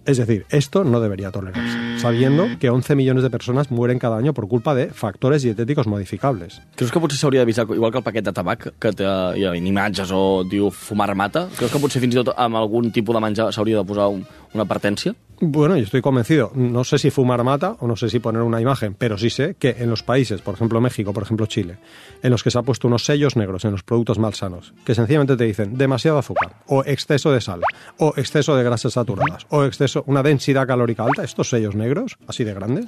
Es 0.09 0.17
decir, 0.17 0.47
esto 0.49 0.85
no 0.85 1.01
debería 1.01 1.31
tolerarse, 1.31 1.99
sabiendo 1.99 2.47
que 2.59 2.71
11 2.71 2.97
millones 2.97 3.23
de 3.23 3.29
personas 3.29 3.71
mueren 3.71 3.99
cada 3.99 4.17
año 4.17 4.33
por 4.33 4.49
culpa 4.49 4.75
de 4.75 4.87
factores 4.87 5.43
dietéticos 5.43 5.87
modificables. 5.87 6.63
Creus 6.77 6.91
que 6.91 7.03
potser 7.05 7.21
s'hauria 7.21 7.45
d'avisar, 7.45 7.67
igual 7.69 7.93
que 7.93 8.01
el 8.01 8.07
paquet 8.07 8.25
de 8.25 8.33
tabac, 8.33 8.71
que 8.81 8.95
té, 8.97 9.05
ha 9.05 9.53
imatges 9.53 10.09
o 10.09 10.47
diu 10.49 10.71
fumar 10.73 11.13
mata, 11.13 11.45
creus 11.59 11.77
que 11.77 11.83
potser 11.85 12.01
fins 12.01 12.17
i 12.17 12.23
tot 12.23 12.33
amb 12.41 12.57
algun 12.57 12.89
tipus 12.89 13.13
de 13.13 13.21
menjar 13.21 13.53
s'hauria 13.53 13.83
de 13.83 13.85
posar 13.85 14.09
un, 14.09 14.25
una 14.57 14.65
advertència? 14.65 15.13
Bueno, 15.41 15.77
yo 15.77 15.85
estoy 15.85 16.03
convencido, 16.03 16.51
no 16.57 16.83
sé 16.83 16.99
si 16.99 17.11
fumar 17.11 17.45
mata 17.45 17.77
o 17.79 17.87
no 17.87 17.95
sé 17.95 18.11
si 18.11 18.19
poner 18.19 18.43
una 18.43 18.61
imagen, 18.61 18.95
pero 18.95 19.17
sí 19.17 19.31
sé 19.31 19.55
que 19.57 19.77
en 19.79 19.89
los 19.89 20.03
países, 20.03 20.41
por 20.43 20.55
ejemplo 20.55 20.81
México, 20.81 21.13
por 21.13 21.23
ejemplo 21.23 21.47
Chile, 21.47 21.79
en 22.25 22.33
los 22.33 22.43
que 22.43 22.51
se 22.51 22.59
ha 22.59 22.63
puesto 22.63 22.89
unos 22.89 23.05
sellos 23.05 23.37
negros 23.37 23.65
en 23.65 23.71
los 23.71 23.85
productos 23.85 24.19
malsanos, 24.19 24.75
que 24.85 24.97
sencillamente 24.97 25.37
te 25.37 25.45
dicen 25.45 25.79
demasiado 25.79 26.19
azúcar, 26.19 26.57
o 26.67 26.83
exceso 26.85 27.31
de 27.31 27.41
sal, 27.41 27.61
o 27.99 28.15
exceso 28.17 28.57
de 28.57 28.65
grasas 28.65 28.95
saturadas, 28.95 29.47
o 29.51 29.63
exceso, 29.63 30.03
una 30.09 30.25
densidad 30.25 30.67
calórica 30.67 31.05
alta, 31.05 31.23
estos 31.23 31.51
sellos 31.51 31.77
negros, 31.77 32.19
así 32.27 32.43
de 32.43 32.55
grandes, 32.55 32.87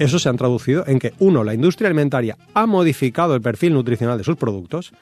eso 0.00 0.18
se 0.18 0.28
han 0.28 0.36
traducido 0.36 0.82
en 0.88 0.98
que, 0.98 1.14
uno, 1.20 1.44
la 1.44 1.54
industria 1.54 1.86
alimentaria 1.86 2.36
ha 2.54 2.66
modificado 2.66 3.36
el 3.36 3.40
perfil 3.40 3.74
nutricional 3.74 4.18
de 4.18 4.24
sus 4.24 4.36
productos, 4.36 4.92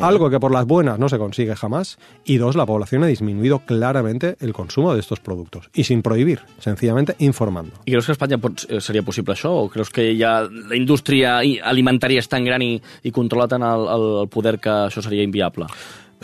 algo 0.00 0.28
que 0.30 0.40
por 0.40 0.50
las 0.52 0.66
buenas 0.66 0.98
no 0.98 1.08
se 1.08 1.18
consigue 1.18 1.54
jamás, 1.54 1.98
y 2.24 2.38
dos, 2.38 2.56
la 2.56 2.66
población 2.66 3.04
ha 3.04 3.06
disminuido 3.06 3.60
claramente 3.60 4.36
el 4.40 4.52
consumo 4.52 4.92
de 4.94 5.00
estos 5.00 5.20
productos, 5.20 5.70
y 5.74 5.84
sin 5.84 6.02
prohibir, 6.02 6.40
sencillamente 6.58 7.14
informando. 7.18 7.72
I 7.86 7.92
creus 7.92 8.06
que 8.06 8.12
a 8.12 8.14
Espanya 8.14 8.38
pot, 8.38 8.64
eh, 8.68 8.80
seria 8.80 9.02
possible 9.02 9.34
això? 9.34 9.50
O 9.50 9.68
creus 9.68 9.90
que 9.90 10.16
ja 10.18 10.42
la 10.48 10.76
indústria 10.76 11.44
i- 11.44 11.58
alimentària 11.62 12.18
és 12.18 12.28
tan 12.28 12.44
gran 12.44 12.62
i, 12.62 12.80
i 13.02 13.10
controla 13.12 13.46
tant 13.48 13.62
el, 13.62 13.86
el, 13.88 14.06
el 14.24 14.28
poder 14.28 14.58
que 14.58 14.70
això 14.70 15.02
seria 15.02 15.22
inviable? 15.22 15.66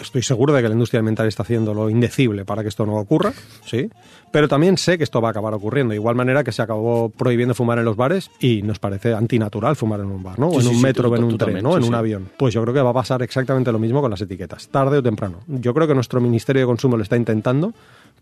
Estoy 0.01 0.23
seguro 0.23 0.53
de 0.55 0.63
que 0.63 0.69
la 0.69 0.75
industria 0.75 0.99
alimentaria 0.99 1.29
está 1.29 1.43
haciendo 1.43 1.75
lo 1.75 1.91
indecible 1.91 2.45
para 2.45 2.63
que 2.63 2.69
esto 2.69 2.87
no 2.87 2.97
ocurra, 2.97 3.33
sí, 3.65 3.91
pero 4.33 4.49
también 4.49 4.79
sé 4.79 4.97
que 4.97 5.05
esto 5.05 5.21
va 5.21 5.29
a 5.29 5.31
acabar 5.33 5.53
ocurriendo. 5.55 5.91
De 5.91 5.97
igual 5.97 6.15
manera 6.15 6.43
que 6.45 6.53
se 6.53 6.63
acabó 6.63 7.11
prohibiendo 7.11 7.55
fumar 7.55 7.79
en 7.79 7.85
los 7.85 7.97
bares 7.97 8.31
y 8.41 8.63
nos 8.63 8.79
parece 8.79 9.15
antinatural 9.15 9.77
fumar 9.77 10.01
en 10.01 10.07
un 10.07 10.23
bar, 10.23 10.39
¿no? 10.39 10.49
O 10.49 10.61
Sí, 10.61 10.67
en 10.67 10.69
un 10.69 10.77
sí, 10.77 10.83
metro 10.83 11.11
o 11.11 11.17
en 11.17 11.25
un 11.25 11.37
tren, 11.39 11.63
¿no? 11.63 11.77
en 11.77 11.85
un 11.85 11.95
avión. 11.95 12.29
Pues 12.39 12.55
yo 12.55 12.63
creo 12.63 12.75
que 12.75 12.81
va 12.81 12.91
a 12.91 12.95
pasar 12.95 13.23
exactamente 13.23 13.73
lo 13.73 13.79
mismo 13.79 14.01
con 14.01 14.11
las 14.11 14.21
etiquetas, 14.21 14.69
tarde 14.69 14.99
o 14.99 15.03
temprano. 15.03 15.41
Yo 15.47 15.75
creo 15.75 15.87
que 15.87 15.95
nuestro 15.95 16.21
Ministerio 16.21 16.63
de 16.63 16.67
Consumo 16.67 16.97
lo 16.97 17.03
está 17.03 17.17
intentando, 17.17 17.73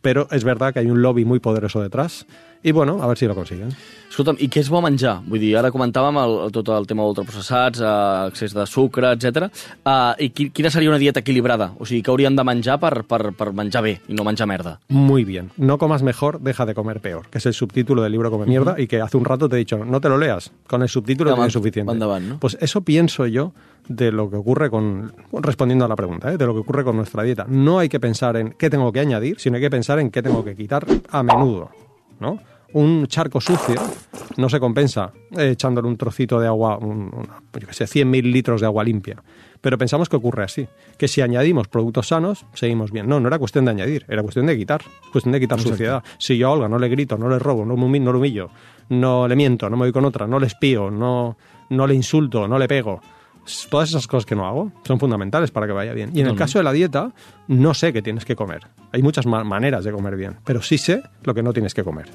pero 0.00 0.28
es 0.30 0.44
verdad 0.44 0.72
que 0.72 0.80
hay 0.80 0.90
un 0.90 1.02
lobby 1.02 1.24
muy 1.24 1.40
poderoso 1.40 1.80
detrás 1.80 2.26
y 2.62 2.72
bueno, 2.72 3.02
a 3.02 3.06
ver 3.06 3.16
si 3.16 3.26
lo 3.26 3.34
consiguen. 3.34 3.68
Escolta'm, 4.08 4.38
i 4.42 4.48
què 4.50 4.62
és 4.64 4.68
bo 4.72 4.80
menjar? 4.82 5.18
Vull 5.28 5.38
dir, 5.38 5.52
ara 5.60 5.68
comentàvem 5.70 6.16
el, 6.18 6.32
tot 6.54 6.70
el 6.74 6.88
tema 6.90 7.04
ultraprocessats, 7.06 7.78
eh, 7.78 8.30
excés 8.32 8.54
de 8.56 8.64
sucre, 8.66 9.12
etc. 9.14 9.46
Uh, 9.84 10.16
I 10.18 10.30
qui, 10.34 10.48
quina 10.50 10.72
seria 10.74 10.90
una 10.90 10.98
dieta 10.98 11.22
equilibrada? 11.22 11.70
O 11.78 11.86
sigui, 11.86 12.00
què 12.02 12.10
hauríem 12.10 12.34
de 12.34 12.44
menjar 12.48 12.80
per, 12.82 13.04
per, 13.06 13.20
per 13.38 13.52
menjar 13.54 13.84
bé 13.84 13.98
i 14.08 14.16
no 14.18 14.26
menjar 14.26 14.48
merda? 14.50 14.78
Muy 14.88 15.24
bien. 15.28 15.52
No 15.56 15.78
comas 15.78 16.02
mejor, 16.02 16.40
deja 16.40 16.66
de 16.66 16.74
comer 16.74 17.00
peor, 17.00 17.28
que 17.30 17.38
es 17.38 17.46
el 17.46 17.54
subtítulo 17.54 18.02
del 18.02 18.12
libro 18.12 18.30
Come 18.32 18.46
Mierda 18.46 18.74
y 18.78 18.88
que 18.88 19.00
hace 19.00 19.16
un 19.16 19.24
rato 19.24 19.48
te 19.48 19.54
he 19.54 19.58
dicho, 19.60 19.84
no 19.84 20.00
te 20.00 20.08
lo 20.08 20.18
leas, 20.18 20.50
con 20.66 20.82
el 20.82 20.88
subtítulo 20.88 21.30
Home, 21.30 21.42
tienes 21.42 21.52
suficiente. 21.52 21.92
endavant, 21.92 22.26
no? 22.26 22.38
Pues 22.40 22.58
eso 22.60 22.80
pienso 22.80 23.26
yo 23.26 23.52
de 23.88 24.12
lo 24.12 24.30
que 24.30 24.36
ocurre 24.36 24.70
con, 24.70 25.12
respondiendo 25.32 25.84
a 25.84 25.88
la 25.88 25.96
pregunta, 25.96 26.32
¿eh? 26.32 26.36
de 26.36 26.46
lo 26.46 26.54
que 26.54 26.60
ocurre 26.60 26.84
con 26.84 26.96
nuestra 26.96 27.22
dieta. 27.22 27.46
No 27.48 27.78
hay 27.78 27.88
que 27.88 27.98
pensar 27.98 28.36
en 28.36 28.50
qué 28.50 28.70
tengo 28.70 28.92
que 28.92 29.00
añadir, 29.00 29.40
sino 29.40 29.56
hay 29.56 29.62
que 29.62 29.70
pensar 29.70 29.98
en 29.98 30.10
qué 30.10 30.22
tengo 30.22 30.44
que 30.44 30.54
quitar 30.54 30.86
a 31.10 31.22
menudo, 31.22 31.70
¿no? 32.20 32.38
Un 32.74 33.06
charco 33.06 33.40
sucio 33.40 33.80
no 34.36 34.48
se 34.50 34.60
compensa 34.60 35.10
eh, 35.36 35.50
echándole 35.52 35.88
un 35.88 35.96
trocito 35.96 36.38
de 36.38 36.46
agua, 36.46 36.76
un, 36.76 37.10
una, 37.14 37.42
yo 37.58 37.66
qué 37.66 37.72
sé, 37.72 37.86
100 37.86 38.10
mililitros 38.10 38.60
de 38.60 38.66
agua 38.66 38.84
limpia. 38.84 39.22
Pero 39.60 39.78
pensamos 39.78 40.08
que 40.08 40.16
ocurre 40.16 40.44
así, 40.44 40.68
que 40.98 41.08
si 41.08 41.22
añadimos 41.22 41.66
productos 41.66 42.08
sanos, 42.08 42.44
seguimos 42.52 42.92
bien. 42.92 43.08
No, 43.08 43.20
no 43.20 43.28
era 43.28 43.38
cuestión 43.38 43.64
de 43.64 43.70
añadir, 43.70 44.04
era 44.06 44.22
cuestión 44.22 44.46
de 44.46 44.56
quitar, 44.56 44.82
cuestión 45.10 45.32
de 45.32 45.40
quitar 45.40 45.58
Exacto. 45.58 45.74
suciedad. 45.74 46.04
Si 46.18 46.36
yo 46.36 46.48
a 46.48 46.52
Olga 46.52 46.68
no 46.68 46.78
le 46.78 46.88
grito, 46.88 47.16
no 47.16 47.28
le 47.28 47.38
robo, 47.38 47.64
no, 47.64 47.74
no 47.74 48.12
le 48.12 48.18
humillo, 48.18 48.50
no 48.90 49.26
le 49.26 49.34
miento, 49.34 49.68
no 49.70 49.76
me 49.76 49.84
voy 49.84 49.92
con 49.92 50.04
otra, 50.04 50.26
no 50.26 50.38
le 50.38 50.46
espío, 50.46 50.90
no, 50.90 51.36
no 51.70 51.86
le 51.86 51.94
insulto, 51.94 52.46
no 52.46 52.58
le 52.58 52.68
pego, 52.68 53.00
todas 53.70 53.88
esas 53.90 54.06
cosas 54.06 54.26
que 54.26 54.34
no 54.34 54.46
hago 54.46 54.72
son 54.84 54.98
fundamentales 55.00 55.50
para 55.50 55.66
que 55.66 55.72
vaya 55.72 55.92
bien. 55.92 56.10
Y 56.14 56.20
en 56.20 56.26
el 56.26 56.36
caso 56.36 56.58
de 56.58 56.64
la 56.64 56.72
dieta, 56.72 57.12
no 57.48 57.74
sé 57.74 57.92
qué 57.92 58.02
tienes 58.02 58.24
que 58.24 58.36
comer. 58.36 58.66
Hay 58.92 59.02
muchas 59.02 59.26
ma- 59.26 59.44
maneras 59.44 59.84
de 59.84 59.92
comer 59.92 60.16
bien, 60.16 60.36
pero 60.44 60.62
sí 60.62 60.78
sé 60.78 61.02
lo 61.22 61.34
que 61.34 61.42
no 61.42 61.52
tienes 61.52 61.74
que 61.74 61.84
comer. 61.84 62.08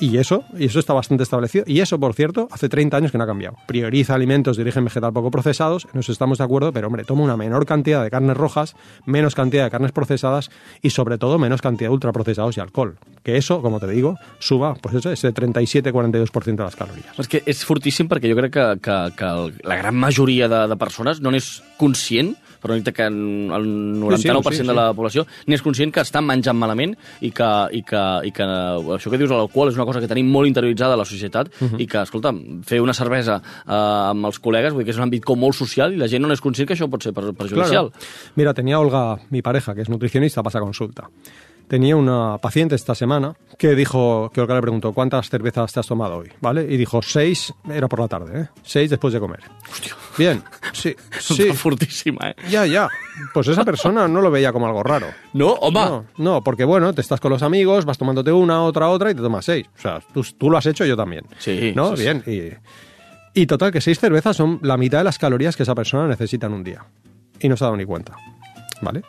Y 0.00 0.18
eso, 0.18 0.44
y 0.58 0.64
eso 0.66 0.80
está 0.80 0.92
bastante 0.92 1.22
establecido. 1.22 1.64
Y 1.66 1.80
eso, 1.80 1.98
por 1.98 2.14
cierto, 2.14 2.48
hace 2.50 2.68
30 2.68 2.96
años 2.96 3.12
que 3.12 3.18
no 3.18 3.24
ha 3.24 3.26
cambiado. 3.26 3.56
Prioriza 3.66 4.14
alimentos 4.14 4.56
de 4.56 4.62
origen 4.62 4.84
vegetal 4.84 5.12
poco 5.12 5.30
procesados, 5.30 5.86
eso 5.94 6.12
estamos 6.12 6.38
de 6.38 6.44
acuerdo, 6.44 6.72
pero 6.72 6.88
hombre, 6.88 7.04
toma 7.04 7.22
una 7.22 7.36
menor 7.36 7.66
cantidad 7.66 8.02
de 8.02 8.10
carnes 8.10 8.36
rojas, 8.36 8.74
menos 9.06 9.34
cantidad 9.34 9.64
de 9.64 9.70
carnes 9.70 9.92
procesadas 9.92 10.50
y 10.82 10.90
sobre 10.90 11.18
todo 11.18 11.38
menos 11.38 11.62
cantidad 11.62 11.90
de 11.90 11.94
ultraprocesados 11.94 12.56
y 12.56 12.60
alcohol. 12.60 12.98
Que 13.22 13.36
eso, 13.36 13.62
como 13.62 13.80
te 13.80 13.86
digo, 13.88 14.18
suba, 14.38 14.74
pues 14.74 14.96
eso, 14.96 15.10
ese 15.10 15.32
37-42% 15.32 16.56
de 16.56 16.64
las 16.64 16.76
calorías. 16.76 17.14
És 17.18 17.30
que 17.30 17.40
és 17.46 17.62
fortíssim 17.64 18.08
perquè 18.10 18.28
jo 18.28 18.36
crec 18.36 18.58
que, 18.84 19.30
la 19.64 19.76
gran 19.80 19.96
majoria 19.96 20.48
de, 20.50 20.66
de 20.68 21.18
no 21.20 21.30
n'és 21.32 21.62
conscient, 21.78 22.34
però 22.64 22.78
no 22.78 22.94
que 22.94 23.04
el 23.04 24.00
99% 24.00 24.16
Sí, 24.16 24.56
sí, 24.56 24.62
sí, 24.62 24.66
de 24.66 24.74
la 24.76 24.88
població 24.96 25.26
n'és 25.46 25.62
conscient 25.62 25.92
que 25.92 26.00
estan 26.00 26.24
menjant 26.24 26.56
malament 26.56 26.94
i 27.20 27.30
que, 27.34 27.50
i 27.76 27.82
que, 27.84 28.02
i 28.24 28.32
que 28.34 28.46
això 28.96 29.12
que 29.12 29.20
dius 29.20 29.28
de 29.30 29.36
l'alcohol 29.36 29.68
és 29.70 29.76
una 29.76 29.86
cosa 29.88 30.00
que 30.00 30.08
tenim 30.08 30.30
molt 30.32 30.48
interioritzada 30.48 30.96
a 30.96 31.00
la 31.00 31.04
societat 31.08 31.52
Mhm. 31.60 31.80
i 31.80 31.86
que, 31.86 32.00
escolta, 32.02 32.32
fer 32.64 32.80
una 32.80 32.94
cervesa 32.96 33.36
eh, 33.36 33.72
amb 33.74 34.26
els 34.26 34.40
col·legues, 34.40 34.72
vull 34.72 34.82
dir 34.82 34.86
que 34.86 34.94
és 34.96 35.00
un 35.00 35.04
àmbit 35.08 35.24
com 35.24 35.38
molt 35.38 35.54
social 35.54 35.92
i 35.92 36.00
la 36.00 36.08
gent 36.08 36.22
no 36.22 36.28
n'és 36.28 36.40
conscient 36.40 36.68
que 36.68 36.74
això 36.74 36.88
pot 36.90 37.02
ser 37.02 37.12
per, 37.12 37.32
perjudicial. 37.34 37.90
Claro. 37.90 38.32
Mira, 38.36 38.54
tenía 38.54 38.78
Olga, 38.80 39.18
mi 39.30 39.42
pareja, 39.42 39.74
que 39.74 39.82
es 39.82 39.88
nutricionista, 39.88 40.42
pasa 40.42 40.60
consulta. 40.60 41.08
Tenía 41.68 41.96
una 41.96 42.38
paciente 42.38 42.74
esta 42.74 42.94
semana 42.94 43.34
que 43.56 43.74
dijo, 43.74 44.30
que 44.32 44.40
Olga 44.40 44.54
le 44.54 44.60
preguntó, 44.60 44.92
¿cuántas 44.92 45.30
cervezas 45.30 45.72
te 45.72 45.80
has 45.80 45.86
tomado 45.86 46.18
hoy? 46.18 46.30
¿Vale? 46.40 46.62
Y 46.68 46.76
dijo, 46.76 47.00
seis, 47.02 47.54
era 47.68 47.88
por 47.88 48.00
la 48.00 48.08
tarde, 48.08 48.40
¿eh? 48.42 48.48
Seis 48.62 48.90
después 48.90 49.14
de 49.14 49.20
comer. 49.20 49.40
Bien, 50.18 50.42
sí, 50.72 50.94
sí. 51.18 51.48
Eh? 51.48 52.34
Ya, 52.50 52.66
ya. 52.66 52.88
Pues 53.32 53.48
esa 53.48 53.64
persona 53.64 54.06
no 54.06 54.20
lo 54.20 54.30
veía 54.30 54.52
como 54.52 54.66
algo 54.66 54.82
raro. 54.82 55.06
No, 55.32 55.52
home. 55.54 55.80
No, 55.80 56.04
no, 56.18 56.44
porque 56.44 56.64
bueno, 56.64 56.92
te 56.92 57.00
estás 57.00 57.20
con 57.20 57.30
los 57.30 57.42
amigos, 57.42 57.84
vas 57.84 57.96
tomándote 57.98 58.30
una, 58.30 58.62
otra, 58.62 58.88
otra 58.88 59.10
y 59.10 59.14
te 59.14 59.22
tomas 59.22 59.46
seis. 59.46 59.66
O 59.76 59.80
sea, 59.80 60.00
tú, 60.12 60.22
tú 60.36 60.50
lo 60.50 60.58
has 60.58 60.66
hecho, 60.66 60.84
yo 60.84 60.96
también. 60.96 61.24
Sí, 61.38 61.72
¿No? 61.74 61.96
sí. 61.96 62.02
Bien. 62.02 62.22
Y, 62.26 63.40
y 63.40 63.46
total, 63.46 63.72
que 63.72 63.80
seis 63.80 63.98
cervezas 63.98 64.36
son 64.36 64.60
la 64.62 64.76
mitad 64.76 64.98
de 64.98 65.04
las 65.04 65.18
calorías 65.18 65.56
que 65.56 65.62
esa 65.62 65.74
persona 65.74 66.06
necesita 66.06 66.46
en 66.46 66.52
un 66.52 66.64
día. 66.64 66.84
Y 67.40 67.48
no 67.48 67.56
se 67.56 67.64
ha 67.64 67.66
dado 67.66 67.76
ni 67.76 67.84
cuenta. 67.84 68.14
¿Vale? 68.80 69.02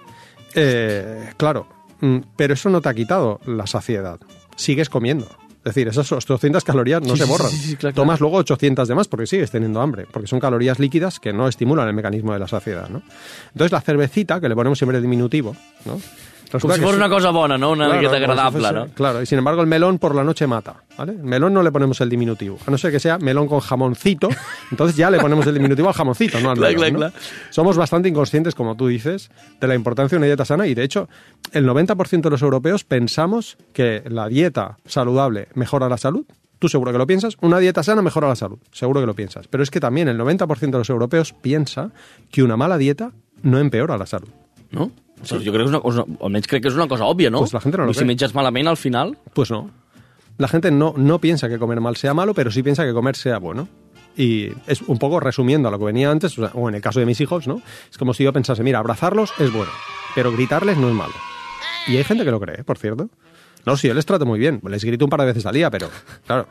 Eh, 0.55 1.31
claro, 1.37 1.67
pero 2.35 2.53
eso 2.53 2.69
no 2.69 2.81
te 2.81 2.89
ha 2.89 2.93
quitado 2.93 3.39
la 3.45 3.67
saciedad. 3.67 4.19
Sigues 4.55 4.89
comiendo. 4.89 5.27
Es 5.59 5.73
decir, 5.73 5.87
esas 5.87 6.11
800 6.11 6.63
calorías 6.63 7.01
no 7.01 7.15
Sí, 7.15 7.23
se 7.23 7.27
borran. 7.27 7.49
sí, 7.49 7.57
sí, 7.57 7.75
claro, 7.75 7.95
Tomas 7.95 8.19
luego 8.19 8.37
800 8.37 8.87
de 8.87 8.93
más 8.93 9.07
porque 9.07 9.25
sigues 9.25 9.49
teniendo 9.49 9.81
hambre, 9.81 10.05
porque 10.11 10.27
son 10.27 10.39
calorías 10.39 10.77
líquidas 10.77 11.19
que 11.19 11.33
no 11.33 11.47
estimulan 11.47 11.87
el 11.87 11.95
mecanismo 11.95 12.33
de 12.33 12.39
la 12.39 12.47
saciedad, 12.47 12.87
¿no? 12.89 13.01
Entonces 13.51 13.71
la 13.71 13.81
cervecita, 13.81 14.39
que 14.39 14.47
le 14.47 14.53
ponemos 14.53 14.77
siempre 14.77 15.01
diminutivo, 15.01 15.55
¿no? 15.85 15.99
Com 16.61 16.71
si 16.71 16.77
que 16.79 16.83
fos 16.85 16.91
es- 16.93 16.97
una 16.97 17.09
cosa 17.09 17.29
bona, 17.31 17.57
no? 17.57 17.71
Una 17.71 17.85
Claro, 17.87 18.09
si 18.09 18.15
agradable, 18.15 18.59
fuese- 18.59 18.73
no? 18.73 18.87
Claro, 18.93 19.21
y 19.21 19.25
sin 19.25 19.37
embargo 19.37 19.61
el 19.61 19.67
melón 19.67 19.99
por 19.99 20.13
la 20.15 20.23
noche 20.23 20.47
mata, 20.47 20.83
¿vale? 20.97 21.13
El 21.13 21.23
melón 21.23 21.53
no 21.53 21.63
le 21.63 21.71
ponemos 21.71 21.99
el 22.01 22.09
diminutivo, 22.09 22.57
a 22.65 22.71
no 22.71 22.77
ser 22.77 22.91
que 22.91 22.99
sea 22.99 23.17
melón 23.17 23.47
con 23.47 23.59
jamoncito, 23.59 24.29
entonces 24.71 24.95
ya 24.97 25.09
le 25.09 25.19
ponemos 25.19 25.45
el 25.47 25.53
diminutivo 25.53 25.87
al 25.87 25.93
jamoncito, 25.93 26.39
no 26.39 26.51
al 26.51 26.57
melón, 26.59 26.75
clar, 26.95 27.11
¿no? 27.13 27.19
Somos 27.49 27.77
bastante 27.77 28.09
inconscientes, 28.09 28.55
como 28.55 28.75
tú 28.75 28.87
dices, 28.87 29.29
de 29.59 29.67
la 29.67 29.75
importancia 29.75 30.15
de 30.15 30.19
una 30.19 30.27
dieta 30.27 30.45
sana 30.45 30.67
y 30.67 30.73
de 30.75 30.83
hecho 30.83 31.07
el 31.51 31.65
90% 31.65 32.21
de 32.21 32.29
los 32.29 32.41
europeos 32.41 32.83
pensamos 32.83 33.57
que 33.73 34.03
la 34.07 34.27
dieta 34.27 34.77
saludable 34.85 35.47
mejora 35.55 35.89
la 35.89 35.97
salud. 35.97 36.25
Tú 36.57 36.69
seguro 36.69 36.93
que 36.93 36.97
lo 36.97 37.05
piensas, 37.05 37.35
una 37.41 37.59
dieta 37.59 37.83
sana 37.83 38.01
mejora 38.01 38.29
la 38.29 38.35
salud, 38.37 38.57
seguro 38.71 39.01
que 39.01 39.05
lo 39.05 39.13
piensas. 39.13 39.47
Pero 39.49 39.61
es 39.61 39.69
que 39.69 39.81
también 39.81 40.07
el 40.07 40.17
90% 40.17 40.71
de 40.71 40.77
los 40.77 40.89
europeos 40.89 41.33
piensa 41.33 41.91
que 42.31 42.43
una 42.43 42.55
mala 42.55 42.77
dieta 42.77 43.11
no 43.43 43.59
empeora 43.59 43.97
la 43.97 44.05
salud. 44.05 44.29
No? 44.71 44.89
Però 45.21 45.39
jo 45.39 45.51
crec 45.51 45.63
que 45.63 45.63
és 45.63 45.71
una 45.71 45.81
cosa, 45.81 46.03
almenys 46.21 46.47
crec 46.47 46.61
que 46.63 46.69
és 46.69 46.75
una 46.75 46.87
cosa 46.87 47.05
òbvia, 47.05 47.31
no? 47.31 47.39
Pues 47.39 47.53
la 47.53 47.61
gente 47.61 47.77
no 47.77 47.85
lo 47.85 47.93
si 47.93 47.99
cree. 47.99 48.07
menges 48.07 48.35
malament 48.35 48.67
al 48.67 48.77
final... 48.77 49.17
Pues 49.33 49.51
no. 49.51 49.69
La 50.37 50.47
gente 50.47 50.69
no, 50.71 50.93
no 50.97 51.19
piensa 51.19 51.47
que 51.47 51.57
comer 51.57 51.79
mal 51.79 51.95
sea 51.95 52.13
malo, 52.13 52.33
pero 52.33 52.51
sí 52.51 52.61
piensa 52.61 52.83
que 52.85 52.93
comer 52.93 53.15
sea 53.15 53.37
bueno. 53.39 53.69
Y 54.17 54.49
es 54.67 54.81
un 54.81 54.97
poco 54.97 55.19
resumiendo 55.19 55.67
a 55.69 55.71
lo 55.71 55.79
que 55.79 55.85
venía 55.85 56.11
antes, 56.11 56.37
o, 56.37 56.47
sea, 56.47 56.51
o 56.53 56.69
en 56.69 56.75
el 56.75 56.81
caso 56.81 56.99
de 56.99 57.05
mis 57.05 57.19
hijos, 57.21 57.47
¿no? 57.47 57.61
Es 57.89 57.97
como 57.97 58.13
si 58.13 58.23
yo 58.23 58.33
pensase, 58.33 58.63
mira, 58.63 58.79
abrazarlos 58.79 59.33
es 59.39 59.51
bueno, 59.51 59.71
pero 60.13 60.31
gritarles 60.31 60.77
no 60.77 60.89
es 60.89 60.93
malo. 60.93 61.13
Y 61.87 61.97
hay 61.97 62.03
gente 62.03 62.23
que 62.23 62.31
lo 62.31 62.39
cree, 62.39 62.63
por 62.63 62.77
cierto. 62.77 63.09
No, 63.65 63.77
sí, 63.77 63.87
yo 63.87 63.93
les 63.93 64.05
trato 64.05 64.25
muy 64.25 64.39
bien, 64.39 64.61
les 64.67 64.83
grito 64.83 65.05
un 65.05 65.09
par 65.09 65.21
de 65.21 65.27
veces 65.27 65.45
al 65.45 65.53
día, 65.53 65.69
pero 65.69 65.89
claro, 66.25 66.47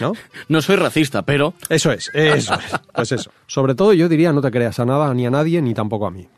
¿no? 0.00 0.14
No 0.48 0.62
soy 0.62 0.76
racista, 0.76 1.22
pero... 1.22 1.54
Eso 1.68 1.92
es, 1.92 2.10
eso 2.14 2.54
es. 2.54 2.80
Pues 2.92 3.12
eso. 3.12 3.30
Sobre 3.46 3.74
todo 3.74 3.92
yo 3.92 4.08
diría 4.08 4.32
no 4.32 4.40
te 4.40 4.50
creas 4.50 4.78
a 4.80 4.84
nada, 4.84 5.12
ni 5.14 5.26
a 5.26 5.30
nadie, 5.30 5.60
ni 5.62 5.74
tampoco 5.74 6.06
a 6.06 6.10
mí. 6.10 6.28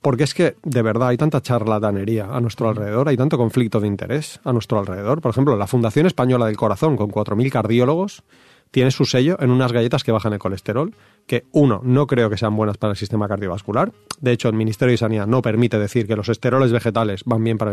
Porque 0.00 0.24
es 0.24 0.34
que, 0.34 0.56
de 0.62 0.82
verdad, 0.82 1.08
hay 1.08 1.16
tanta 1.16 1.40
charlatanería 1.40 2.26
a 2.26 2.40
nuestro 2.40 2.68
alrededor, 2.68 3.08
hay 3.08 3.16
tanto 3.16 3.36
conflicto 3.36 3.80
de 3.80 3.88
interés 3.88 4.40
a 4.44 4.52
nuestro 4.52 4.78
alrededor. 4.78 5.20
Por 5.20 5.30
ejemplo, 5.30 5.56
la 5.56 5.66
Fundación 5.66 6.06
Española 6.06 6.46
del 6.46 6.56
Corazón, 6.56 6.96
con 6.96 7.10
4.000 7.10 7.50
cardiólogos, 7.50 8.22
tiene 8.70 8.90
su 8.90 9.04
sello 9.04 9.36
en 9.40 9.50
unas 9.50 9.72
galletas 9.72 10.04
que 10.04 10.12
bajan 10.12 10.32
el 10.32 10.38
colesterol, 10.38 10.94
que 11.26 11.44
uno, 11.52 11.80
no 11.82 12.06
creo 12.06 12.30
que 12.30 12.36
sean 12.36 12.54
buenas 12.56 12.76
para 12.76 12.92
el 12.92 12.96
sistema 12.96 13.26
cardiovascular. 13.26 13.92
De 14.20 14.32
hecho, 14.32 14.48
el 14.48 14.54
Ministerio 14.54 14.92
de 14.92 14.98
Sanidad 14.98 15.26
no 15.26 15.42
permite 15.42 15.78
decir 15.78 16.06
que 16.06 16.16
los 16.16 16.28
esteroles 16.28 16.70
vegetales 16.70 17.22
van 17.24 17.42
bien 17.42 17.58
para 17.58 17.72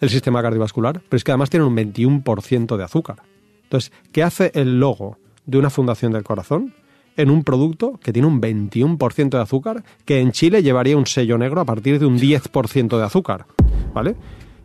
el, 0.00 0.10
sistema 0.10 0.42
cardiovascular, 0.42 1.00
pero 1.08 1.16
es 1.16 1.24
que 1.24 1.30
además 1.30 1.50
tienen 1.50 1.68
un 1.68 1.76
21% 1.76 2.76
de 2.76 2.84
azúcar. 2.84 3.22
Entonces, 3.64 3.92
¿qué 4.12 4.22
hace 4.22 4.50
el 4.54 4.80
logo 4.80 5.18
de 5.46 5.58
una 5.58 5.70
fundación 5.70 6.12
del 6.12 6.24
corazón 6.24 6.74
en 7.16 7.30
un 7.30 7.44
producto 7.44 7.98
que 8.02 8.12
tiene 8.12 8.28
un 8.28 8.40
21% 8.40 9.30
de 9.30 9.40
azúcar, 9.40 9.82
que 10.04 10.20
en 10.20 10.32
Chile 10.32 10.62
llevaría 10.62 10.96
un 10.96 11.06
sello 11.06 11.38
negro 11.38 11.60
a 11.60 11.64
partir 11.64 11.98
de 11.98 12.06
un 12.06 12.18
10% 12.18 12.96
de 12.98 13.04
azúcar? 13.04 13.46
¿Vale? 13.94 14.14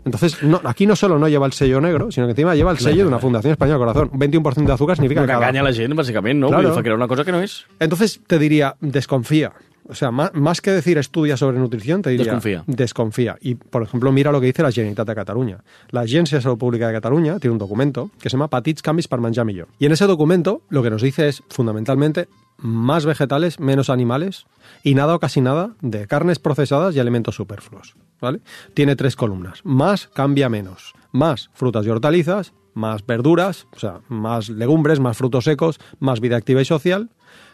Entonces, 0.06 0.42
no, 0.42 0.62
aquí 0.64 0.88
no 0.88 0.96
solo 0.96 1.20
no 1.20 1.28
lleva 1.28 1.46
el 1.46 1.52
sello 1.52 1.82
negro, 1.82 2.10
sino 2.12 2.28
que 2.28 2.32
encima 2.32 2.56
lleva 2.56 2.72
el 2.72 2.78
sello 2.78 3.04
de 3.04 3.08
una 3.10 3.20
fundación 3.20 3.52
española 3.52 3.78
corazón. 3.78 4.10
Un 4.14 4.20
21% 4.20 4.66
de 4.66 4.72
azúcar 4.74 4.96
significa 4.96 5.22
Que 5.22 5.28
cada- 5.28 5.40
enganya 5.40 5.64
la 5.64 5.74
gent, 5.74 5.94
bàsicament, 5.94 6.40
no? 6.40 6.48
Claro. 6.48 6.64
Vull 6.64 6.72
dir, 6.72 6.76
fa 6.76 6.82
creure 6.82 6.96
una 6.96 7.10
cosa 7.10 7.26
que 7.26 7.32
no 7.34 7.42
és. 7.42 7.66
entonces 7.80 8.22
te 8.26 8.40
diría, 8.40 8.76
desconfía. 8.80 9.52
O 9.90 9.96
sea, 9.96 10.12
más, 10.12 10.34
más 10.34 10.62
que 10.62 10.72
decir 10.72 10.98
estudia 10.98 11.38
sobre 11.38 11.58
nutrición, 11.60 12.02
te 12.02 12.10
diría 12.10 12.26
Desconfía. 12.26 12.64
desconfía. 12.68 13.38
Y, 13.42 13.56
por 13.56 13.84
ejemplo, 13.84 14.12
mira 14.12 14.32
lo 14.32 14.40
que 14.42 14.48
dice 14.48 14.62
la 14.64 14.72
Generalitat 14.72 15.08
de 15.08 15.16
Cataluña. 15.16 15.64
La 15.90 16.02
Agencia 16.02 16.38
de 16.38 16.42
Salud 16.42 16.58
Pública 16.58 16.88
de 16.88 16.94
Cataluña 16.94 17.40
tiene 17.40 17.54
un 17.54 17.58
documento 17.58 18.12
que 18.20 18.30
se 18.30 18.34
llama 18.36 18.50
Patits 18.50 18.82
Canvis 18.82 19.08
per 19.08 19.20
menjar 19.22 19.46
millor. 19.46 19.68
Y 19.80 19.86
en 19.86 19.94
ese 19.94 20.06
documento 20.06 20.62
lo 20.70 20.84
que 20.84 20.90
nos 20.90 21.02
dice 21.02 21.28
es, 21.30 21.42
fundamentalmente, 21.50 22.28
más 22.58 23.06
vegetales, 23.06 23.60
menos 23.60 23.90
animales 23.90 24.46
y 24.84 24.96
nada 24.96 25.16
o 25.16 25.20
casi 25.20 25.42
nada 25.42 25.76
de 25.82 26.08
carnes 26.08 26.40
procesadas 26.40 26.96
y 26.96 27.00
alimentos 27.00 27.36
superfluos. 27.36 27.96
¿vale? 28.20 28.42
Tiene 28.74 28.96
tres 28.96 29.16
columnas. 29.16 29.62
Más 29.64 30.08
cambia 30.08 30.50
menos. 30.50 30.94
Más 31.12 31.50
frutas 31.54 31.86
y 31.86 31.90
hortalizas, 31.90 32.54
más 32.74 33.06
verduras, 33.06 33.68
o 33.76 33.80
sea, 33.80 34.02
más 34.08 34.50
legumbres, 34.50 35.00
más 35.00 35.18
frutos 35.18 35.46
secos, 35.46 35.80
más 36.00 36.20
vida 36.20 36.38
activa 36.38 36.62
y 36.62 36.66
social. 36.66 37.10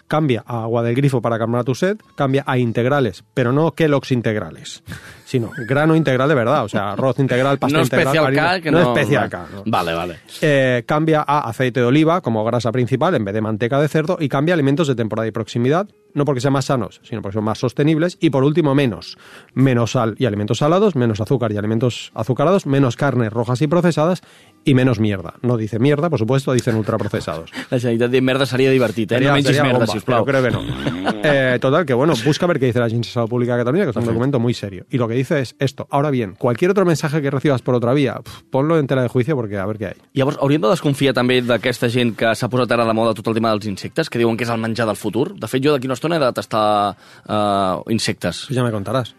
Cambia 0.08 0.44
a 0.46 0.64
agua 0.64 0.84
del 0.84 0.94
grifo 0.96 1.22
para 1.22 1.40
calmar 1.40 1.64
tu 1.64 1.74
sed, 1.74 1.98
cambia 2.16 2.44
a 2.46 2.58
integrales, 2.58 3.24
pero 3.34 3.52
no 3.52 3.72
Kellogg's 3.72 4.12
integrales, 4.12 4.84
sino 5.26 5.50
grano 5.68 5.96
integral 5.96 6.30
de 6.30 6.36
verdad, 6.36 6.64
o 6.66 6.70
sea, 6.70 6.92
arroz 6.92 7.18
integral, 7.20 7.58
pasta 7.58 7.78
no 7.78 7.84
integral. 7.84 8.08
especial 8.08 8.26
harina- 8.28 8.56
K, 8.58 8.62
que 8.62 8.72
no... 8.72 8.80
especial 8.94 9.30
K, 9.30 9.48
no. 9.54 9.64
Vale, 9.66 9.94
vale. 9.94 10.20
Eh, 10.42 10.84
cambia 10.86 11.24
a 11.26 11.48
aceite 11.50 11.80
de 11.80 11.86
oliva 11.88 12.22
como 12.22 12.44
grasa 12.46 12.72
principal 12.72 13.16
en 13.16 13.26
vez 13.26 13.34
de 13.34 13.42
manteca 13.42 13.80
de 13.82 13.88
cerdo 13.88 14.18
y 14.20 14.30
cambia 14.30 14.54
a 14.54 14.56
alimentos 14.56 14.88
de 14.88 14.96
temporada 14.96 15.28
y 15.28 15.32
proximidad, 15.32 15.88
no 16.14 16.26
porque 16.26 16.42
sean 16.42 16.54
más 16.54 16.66
sanos, 16.66 17.02
sino 17.04 17.22
porque 17.22 17.34
son 17.34 17.44
más 17.44 17.60
sostenibles 17.60 18.18
y 18.20 18.30
por 18.30 18.44
último 18.44 18.76
menos, 18.76 19.18
menos 19.54 19.92
sal 19.92 20.16
y 20.18 20.26
alimentos 20.26 20.60
salados, 20.60 20.96
menos 20.96 21.22
azúcar 21.22 21.52
y 21.52 21.58
alimentos 21.58 22.12
azucarados, 22.14 22.66
menos 22.66 22.96
carnes 22.96 23.32
rojas 23.32 23.62
y 23.62 23.68
procesadas 23.68 24.22
y 24.66 24.74
menos 24.74 25.00
mierda. 25.00 25.36
No 25.42 25.58
dice 25.58 25.80
mierda, 25.80 26.10
por 26.10 26.20
supuesto, 26.20 26.54
dicen 26.54 26.76
ultraprocesados. 26.76 27.52
La 27.70 27.80
Generalitat 27.80 28.12
de 28.12 28.22
merda 28.22 28.46
seria 28.46 28.72
divertit, 28.72 29.12
eh? 29.12 29.20
No 29.20 29.34
mengis 29.34 29.48
sería 29.48 29.64
merda, 29.64 29.80
bomba, 29.80 29.94
sisplau. 29.94 30.26
pero 30.26 30.42
creo 30.42 30.52
que 30.52 30.58
no. 30.58 31.14
Eh, 31.26 31.58
total, 31.62 31.86
que 31.86 31.94
bueno, 31.94 32.14
busca 32.26 32.46
ver 32.48 32.60
qué 32.60 32.66
dice 32.66 32.80
la 32.80 32.86
Agencia 32.86 33.10
de 33.10 33.14
Salud 33.14 33.30
Pública 33.30 33.54
de 33.54 33.62
Cataluña, 33.62 33.86
que 33.86 33.92
es 33.92 33.96
un 33.96 34.04
documento 34.04 34.40
muy 34.40 34.54
serio. 34.54 34.86
Y 34.90 34.98
lo 34.98 35.08
que 35.08 35.14
dice 35.14 35.40
es 35.40 35.56
esto. 35.58 35.88
Ahora 35.90 36.12
bien, 36.12 36.36
cualquier 36.38 36.72
otro 36.72 36.84
mensaje 36.84 37.22
que 37.22 37.32
recibas 37.32 37.62
por 37.62 37.76
otra 37.76 37.94
vía, 37.94 38.16
pf, 38.22 38.44
ponlo 38.52 38.78
en 38.78 38.88
tela 38.88 39.04
de 39.04 39.08
juicio 39.08 39.34
porque 39.36 39.58
a 39.58 39.66
ver 39.66 39.78
qué 39.78 39.86
hay. 39.88 39.94
Llavors, 40.14 40.38
hauríem 40.42 40.62
de 40.62 40.74
desconfiar 40.74 41.14
també 41.16 41.40
d'aquesta 41.42 41.88
gent 41.90 42.12
que 42.20 42.34
s'ha 42.36 42.50
posat 42.52 42.76
ara 42.76 42.84
de 42.90 42.96
moda 42.98 43.14
tot 43.16 43.30
el 43.32 43.38
tema 43.40 43.54
dels 43.56 43.70
insectes, 43.72 44.10
que 44.12 44.20
diuen 44.20 44.36
que 44.36 44.44
és 44.44 44.52
el 44.52 44.60
menjar 44.60 44.88
del 44.90 45.00
futur. 45.00 45.32
De 45.40 45.48
fet, 45.48 45.64
jo 45.64 45.72
d'aquí 45.72 45.88
una 45.88 45.96
he 46.12 46.20
de 46.20 46.34
tastar 46.34 46.96
uh, 47.30 47.90
insectes. 47.90 48.46
Pues 48.48 48.56
ya 48.56 48.64
me 48.64 48.72
contarás. 48.72 49.16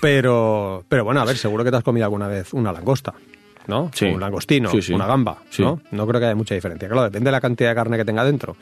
Pero, 0.00 0.84
pero 0.88 1.04
bueno, 1.04 1.20
a 1.20 1.24
ver, 1.24 1.36
seguro 1.36 1.64
que 1.64 1.70
te 1.70 1.76
has 1.76 1.84
comido 1.84 2.04
alguna 2.04 2.28
vez 2.28 2.52
una 2.52 2.72
langosta. 2.72 3.14
¿no? 3.66 3.90
Sí. 3.94 4.06
Un 4.06 4.18
langostino, 4.20 4.68
Sí, 4.70 4.82
sí. 4.82 4.92
una 4.92 5.06
gamba, 5.06 5.38
Sí. 5.50 5.62
¿no? 5.62 5.80
No 5.92 6.06
creo 6.06 6.18
que 6.18 6.26
haya 6.26 6.34
mucha 6.34 6.54
diferencia. 6.56 6.88
Claro, 6.88 7.04
depende 7.04 7.28
de 7.28 7.32
la 7.32 7.40
cantidad 7.40 7.68
de 7.70 7.74
carne 7.76 7.96
que 7.98 8.04
tenga 8.04 8.24
dentro. 8.24 8.56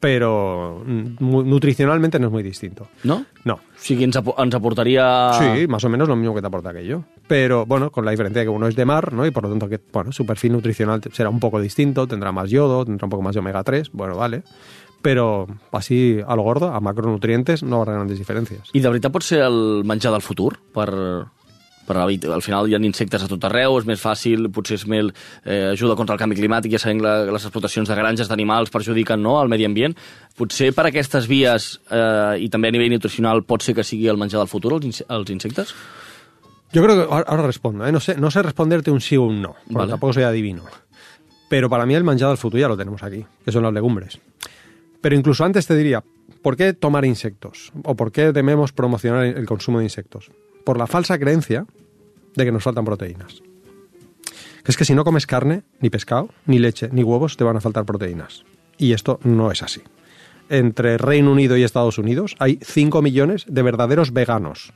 Pero 0.00 0.82
mm, 0.86 1.16
nutricionalmente 1.48 2.18
no 2.18 2.26
es 2.28 2.32
muy 2.32 2.42
distinto. 2.42 2.88
No? 3.04 3.24
No. 3.44 3.54
O 3.54 3.60
sigui, 3.76 4.04
ens, 4.04 4.16
apo- 4.16 4.34
ens 4.42 4.54
aportaria... 4.54 5.32
Sí, 5.34 5.66
más 5.68 5.84
o 5.84 5.88
menos 5.88 6.08
lo 6.08 6.16
mismo 6.16 6.34
que 6.34 6.40
te 6.40 6.46
aporta 6.46 6.70
aquello. 6.70 7.04
Pero 7.26 7.66
bueno, 7.66 7.90
con 7.90 8.04
la 8.04 8.10
diferencia 8.12 8.40
de 8.40 8.46
que 8.46 8.50
uno 8.50 8.68
es 8.68 8.74
de 8.76 8.84
mar, 8.84 9.12
¿no? 9.12 9.26
Y 9.26 9.30
por 9.32 9.42
lo 9.44 9.50
tanto 9.50 9.68
que, 9.68 9.80
bueno, 9.92 10.10
su 10.12 10.24
perfil 10.24 10.52
nutricional 10.52 11.00
será 11.12 11.28
un 11.30 11.40
poco 11.40 11.60
distinto, 11.60 12.06
tendrá 12.06 12.32
más 12.32 12.48
yodo, 12.50 12.84
tendrá 12.84 13.06
un 13.06 13.10
poco 13.10 13.22
más 13.22 13.34
de 13.34 13.40
omega 13.40 13.62
3, 13.64 13.90
bueno, 13.92 14.16
vale. 14.16 14.42
Pero 15.02 15.46
así 15.72 16.18
a 16.26 16.34
lo 16.36 16.42
gordo, 16.42 16.72
a 16.74 16.80
macronutrientes, 16.80 17.62
no 17.62 17.76
habrá 17.80 17.94
grandes 17.94 18.18
diferencias. 18.18 18.68
I 18.72 18.80
de 18.80 18.88
veritat 18.90 19.12
pot 19.14 19.22
ser 19.22 19.42
el 19.46 19.84
menjar 19.86 20.10
del 20.12 20.22
futur? 20.22 20.56
Per, 20.74 20.88
per 21.86 21.96
evitar- 22.02 22.32
al 22.34 22.42
final 22.42 22.66
hi 22.68 22.74
ha 22.74 22.80
insectes 22.82 23.22
a 23.22 23.28
tot 23.30 23.44
arreu, 23.46 23.78
és 23.78 23.86
més 23.86 24.02
fàcil, 24.02 24.50
potser 24.52 24.74
és 24.76 24.86
més, 24.90 25.06
eh, 25.44 25.70
ajuda 25.72 25.94
contra 25.96 26.16
el 26.16 26.20
canvi 26.20 26.36
climàtic, 26.36 26.72
ja 26.74 26.80
sabem 26.82 26.98
que 26.98 27.06
la, 27.06 27.24
les 27.30 27.44
explotacions 27.46 27.88
de 27.88 27.94
granges 27.94 28.28
d'animals 28.28 28.70
perjudiquen 28.74 29.22
no, 29.22 29.38
el 29.40 29.48
medi 29.48 29.64
ambient. 29.64 29.94
Potser 30.36 30.72
per 30.74 30.88
aquestes 30.90 31.28
vies 31.30 31.78
eh, 31.90 32.42
i 32.42 32.48
també 32.50 32.68
a 32.68 32.74
nivell 32.74 32.90
nutricional 32.92 33.44
pot 33.46 33.62
ser 33.62 33.74
que 33.78 33.84
sigui 33.86 34.08
el 34.10 34.18
menjar 34.18 34.42
del 34.42 34.50
futur, 34.50 34.74
els, 34.74 34.84
inse- 34.84 35.06
els 35.08 35.30
insectes? 35.30 35.72
Yo 36.72 36.82
creo 36.82 36.96
que 36.96 37.02
ahora 37.14 37.24
ahora 37.28 37.46
respondo, 37.46 37.86
¿eh? 37.86 37.92
no, 37.92 38.00
sé, 38.00 38.16
no 38.16 38.30
sé 38.30 38.42
responderte 38.42 38.90
un 38.90 39.00
sí 39.00 39.16
o 39.16 39.22
un 39.22 39.40
no, 39.40 39.54
porque 39.64 39.74
Vale. 39.78 39.90
tampoco 39.92 40.12
soy 40.12 40.24
adivino. 40.24 40.64
Pero 41.48 41.70
para 41.70 41.86
mí 41.86 41.94
el 41.94 42.04
manjado 42.04 42.32
del 42.32 42.36
futuro 42.36 42.60
ya 42.60 42.68
lo 42.68 42.76
tenemos 42.76 43.02
aquí, 43.02 43.24
que 43.42 43.50
son 43.52 43.62
las 43.62 43.72
legumbres. 43.72 44.18
Pero 45.00 45.14
incluso 45.14 45.44
antes 45.44 45.66
te 45.66 45.76
diría, 45.76 46.02
¿por 46.42 46.56
qué 46.56 46.72
tomar 46.72 47.04
insectos? 47.04 47.72
¿O 47.84 47.94
por 47.94 48.12
qué 48.12 48.32
tememos 48.32 48.72
promocionar 48.72 49.24
el 49.24 49.46
consumo 49.46 49.78
de 49.78 49.84
insectos? 49.84 50.30
Por 50.64 50.78
la 50.78 50.86
falsa 50.86 51.18
creencia 51.18 51.66
de 52.34 52.44
que 52.44 52.52
nos 52.52 52.62
faltan 52.62 52.84
proteínas. 52.84 53.42
Que 54.64 54.72
es 54.72 54.76
que 54.76 54.84
si 54.84 54.94
no 54.94 55.04
comes 55.04 55.26
carne, 55.26 55.62
ni 55.80 55.90
pescado, 55.90 56.30
ni 56.46 56.58
leche, 56.58 56.88
ni 56.92 57.02
huevos, 57.02 57.36
te 57.36 57.44
van 57.44 57.56
a 57.56 57.60
faltar 57.60 57.84
proteínas. 57.84 58.44
Y 58.76 58.92
esto 58.92 59.18
no 59.24 59.50
es 59.50 59.62
así. 59.62 59.82
Entre 60.50 60.98
Reino 60.98 61.32
Unido 61.32 61.56
y 61.56 61.62
Estados 61.62 61.98
Unidos 61.98 62.36
hay 62.38 62.58
5 62.62 63.02
millones 63.02 63.44
de 63.48 63.62
verdaderos 63.62 64.12
veganos. 64.12 64.72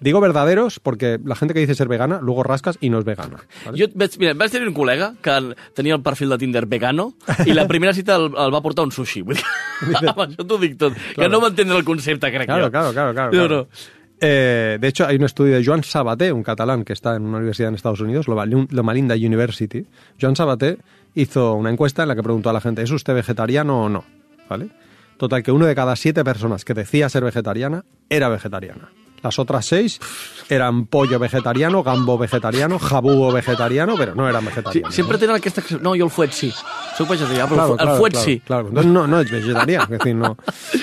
Digo 0.00 0.20
verdaderos 0.20 0.78
porque 0.78 1.18
la 1.24 1.34
gente 1.34 1.54
que 1.54 1.60
dice 1.60 1.74
ser 1.74 1.88
vegana 1.88 2.20
luego 2.22 2.42
rascas 2.44 2.78
y 2.80 2.88
no 2.88 2.98
es 3.00 3.04
vegana. 3.04 3.38
¿vale? 3.66 3.78
Jo 3.82 3.90
vaig, 3.94 4.12
mira, 4.18 4.34
vaig 4.34 4.50
tenir 4.52 4.68
un 4.68 4.74
col·lega 4.74 5.14
que 5.20 5.54
tenia 5.74 5.96
el 5.96 6.02
perfil 6.02 6.30
de 6.30 6.38
Tinder 6.38 6.66
vegano 6.66 7.14
i 7.46 7.52
la 7.52 7.66
primera 7.66 7.92
cita 7.92 8.14
el, 8.16 8.30
el 8.30 8.54
va 8.54 8.60
portar 8.62 8.84
un 8.86 8.92
sushi. 8.94 9.22
Vull 9.26 9.40
dir, 9.40 9.46
amb 10.06 10.22
això 10.28 10.46
t'ho 10.46 10.58
dic 10.62 10.76
tot. 10.78 10.94
Que 11.16 11.28
no 11.28 11.40
va 11.42 11.50
entendre 11.50 11.76
el 11.76 11.84
concepte, 11.84 12.30
crec 12.30 12.46
Claro, 12.46 12.66
jo. 12.66 12.70
claro, 12.70 12.92
claro, 12.92 13.12
claro. 13.14 13.32
No, 13.32 13.38
claro. 13.48 13.56
no. 13.62 13.96
Eh, 14.20 14.78
de 14.80 14.88
hecho, 14.88 15.06
hay 15.06 15.16
un 15.16 15.24
estudio 15.24 15.54
de 15.56 15.64
Joan 15.64 15.84
Sabaté, 15.84 16.32
un 16.32 16.42
catalán 16.42 16.84
que 16.84 16.92
está 16.92 17.14
en 17.16 17.22
una 17.24 17.38
universidad 17.38 17.68
en 17.68 17.76
Estados 17.76 18.00
Unidos, 18.00 18.26
Loma 18.28 18.46
Loma 18.46 18.94
Linda 18.94 19.14
University. 19.14 19.86
Joan 20.20 20.34
Sabaté 20.36 20.78
hizo 21.14 21.54
una 21.54 21.70
encuesta 21.70 22.02
en 22.02 22.08
la 22.08 22.16
que 22.16 22.22
preguntó 22.22 22.50
a 22.50 22.52
la 22.52 22.60
gente, 22.60 22.82
¿es 22.82 22.90
usted 22.90 23.14
vegetariano 23.14 23.84
o 23.84 23.88
no? 23.88 24.04
¿Vale? 24.48 24.70
Total, 25.18 25.42
que 25.42 25.50
uno 25.52 25.66
de 25.66 25.74
cada 25.74 25.96
siete 25.96 26.24
personas 26.24 26.64
que 26.64 26.74
decía 26.74 27.08
ser 27.08 27.24
vegetariana 27.24 27.84
era 28.08 28.28
vegetariana. 28.28 28.90
Las 29.22 29.38
otras 29.38 29.66
seis 29.66 30.00
eran 30.48 30.86
pollo 30.86 31.18
vegetariano, 31.18 31.82
gambo 31.82 32.16
vegetariano, 32.18 32.78
jabugo 32.78 33.32
vegetariano, 33.32 33.94
pero 33.96 34.14
no 34.14 34.28
eran 34.28 34.42
Sí, 34.42 34.46
vegetarianos. 34.48 34.94
sempre 34.94 35.18
tenen 35.18 35.36
aquesta... 35.36 35.62
No, 35.80 35.90
jo 35.90 36.04
el 36.04 36.10
fuet 36.10 36.30
sí. 36.32 36.52
Soc 36.96 37.08
vegetarià, 37.08 37.46
però 37.48 37.74
Claro, 37.76 37.92
el 37.92 37.98
fuet 37.98 38.12
claro, 38.12 38.24
sí. 38.24 38.40
Claro, 38.40 38.68
entonces 38.68 38.92
no, 38.92 39.06
no 39.06 39.20
es 39.20 39.30
vegetariano. 39.30 39.84
Es 39.84 39.90
decir, 39.98 40.14
no. 40.14 40.36